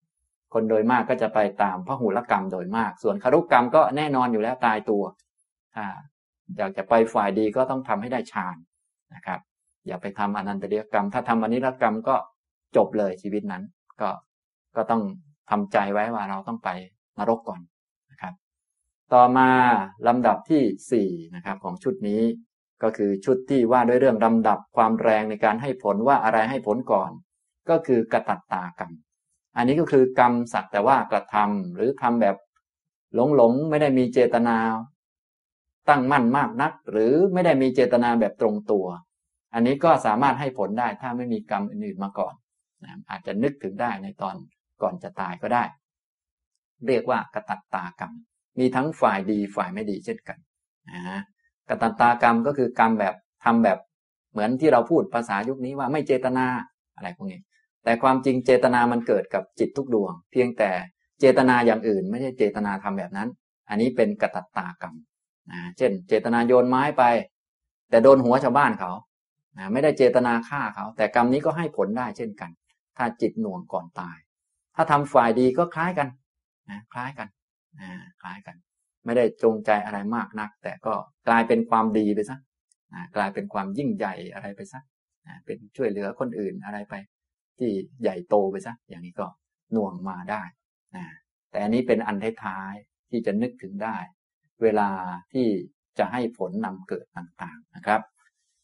[0.54, 5.02] คนโดยมากก็จะไปตามพระหุลกรรมโดยมาก ส่วนคารุกรรมก็แน่นอนอยู่แล้วตายตัว
[5.74, 5.84] ถ้า
[6.56, 8.56] อยากจะไปฝ่ายดีก็ต้องทำให้ได้ฌาน
[9.14, 9.40] นะครับ
[9.86, 12.16] อย่าไปทำอนันตเดียกรรม ถ้าทำอนิรกรรมก็
[12.76, 13.62] จบเลยชีวิตนั้น
[14.00, 14.10] ก็
[14.76, 15.02] ก็ต้อง
[15.50, 16.70] ทำใจไว้ว่าเราต้องไป
[17.18, 17.60] นรกก่อน
[19.14, 19.50] ต่อมา
[20.06, 22.22] ลำดับที่สี่นะครับ ของชุดนี้
[22.82, 27.10] ก็คือชุดที่ว่าด้วยเรื่องลำดับความแรงในการให้ผลว่าอะไรให้ผลก่อน
[27.68, 28.92] ก็คือกระตัตตากรรม
[29.56, 32.36] อันนี้ก็คือกรรมสักแต่ว่ากระทำหรือทำแบบ
[33.14, 34.56] หลงหลงไม่ได้มีเจตนา
[35.88, 38.86] ตั้งมั่นมากนัก หรือไม่ได้มีเจตนาแบบตรงตัว
[39.54, 42.34] อันนี้ก็สามารถให้ผลได้ถ้าไม่มีกรรมอื่นๆมาก่อน
[42.84, 44.34] นะอาจจะนึกถึงได้ในตอน
[44.82, 45.64] ก่อนจะตายก็ได้
[46.86, 48.12] เรียกว่ากระตัตตากรรม
[48.58, 50.38] มีทั้งฝ่ายดีฝ่ายไม่ดีเช่นกัน
[50.90, 51.20] นะ
[51.68, 53.78] กตัตตากรรมก็คือกรรมแบบทำแบบ
[54.32, 56.46] เหมือนที่เราพูดภาษายุคนี้ว่าไม่เจตนา
[56.96, 57.40] อะไรพวกนี้
[57.84, 60.70] แต่ความจริงเจตนามันเกิดกับจิตทุกดวง เพียงแต่
[61.20, 63.28] เจตนาอย่างอื่น ไม่ใช่เจตนาทำแบบนั้น
[63.68, 64.94] อันนี้เป็นกตัตตากรรม
[65.50, 67.02] นะเช่น เจตนาโยนไม้ไป
[67.90, 68.92] แต่โดนหัวชาวบ้านเขา
[69.58, 72.50] นะไม่ได้เจตนาฆ่าเขา แต่กรรมนี้ก็ให้ผลได้เช่นกัน
[72.96, 74.16] ถ้าจิตหน่วงก่อนตาย
[74.74, 76.08] ถ้าทำฝ่ายดีก็คล้ายกัน
[76.70, 77.28] นะคล้ายกัน
[78.22, 78.56] คล้ายกัน
[79.04, 80.94] ไม่ได้จงใจอะไรมากนัก แต่ก็
[81.28, 82.38] กลายเป็นความดีไปซะ
[83.16, 84.80] กลายเป็นความยิ่งใหญ่อะไรไปซะ
[85.44, 86.94] เป็นช่วยเหลือคนอื่นอะไรไป
[87.58, 87.70] ที่
[88.02, 89.26] ใหญ่โตไปซะอย่างนี้ก็
[89.72, 90.42] หน่วงมาได้
[90.96, 91.04] นะ
[91.50, 93.96] แต่อันนี้เป็นอันท้ายๆที่จะนึกถึงได้
[94.62, 94.90] เวลา
[95.32, 95.46] ที่
[95.98, 98.00] จะให้ผลนำเกิดต่างๆนะครับ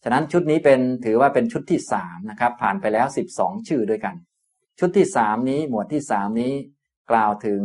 [0.02, 4.14] ฉะนั้นชุดนี้เป็นถือว่าเป็นชุดที่สามนะครับ ผ่านไปแล้วสิบสองชื่อด้วยกัน
[4.78, 6.52] ชุดที่สามนี้หมวดที่สามนี้
[7.10, 7.62] กล่าวถึง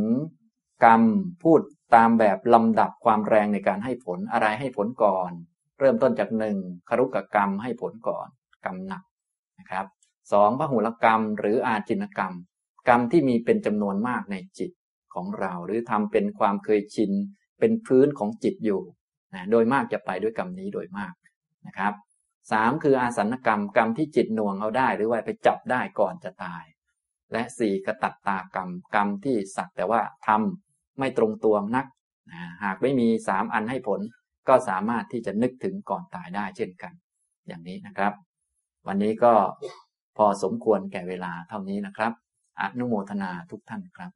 [0.84, 1.02] กรรม
[1.44, 1.62] พูด
[1.96, 5.32] ตามแบบลำดับความแรงในการให้ผลอะไรให้ผลก่อน
[5.80, 6.58] เริ่มต้นจากหนึ่ง
[6.90, 8.28] ครุกกรรมให้ผลก่อน
[8.66, 9.04] กรรมหนัก
[9.60, 9.86] นะครับ
[10.32, 12.34] สองพหุลกรรม หรืออาจินกรรม
[12.88, 14.72] กรรมที่มีเป็นจำนวนมากในจิต
[15.14, 17.12] ของเรา หรือทำเป็นความเคยชิน
[17.60, 18.82] เป็นพื้นของจิตอยู่
[19.34, 21.14] นะโดยมากจะไปด้วยกรรมนี้โดยมาก
[21.68, 21.94] นะครับ
[22.52, 26.64] สามคืออาสันกรรมกรรมที่จิตหน่วงเอาได้ หรือว่าไปจับได้ก่อนจะตาย
[27.34, 30.68] และสี่กตัตตากรรมกรรมที่สักแต่ว่าทำ
[31.00, 31.86] ไม่ตรงตัวนัก
[32.64, 34.02] หากไม่มีสามอันให้ผล
[34.47, 36.93] ก็สามารถที่จะนึกถึงก่อนตายได้เช่นกัน
[37.47, 38.14] อย่างนี้นะครับ
[38.88, 39.34] วันนี้ก็
[40.18, 42.14] พอสมควรแก่เวลาเท่านี้นะครับ
[42.62, 44.12] อนุโมทนาทุกท่านครับ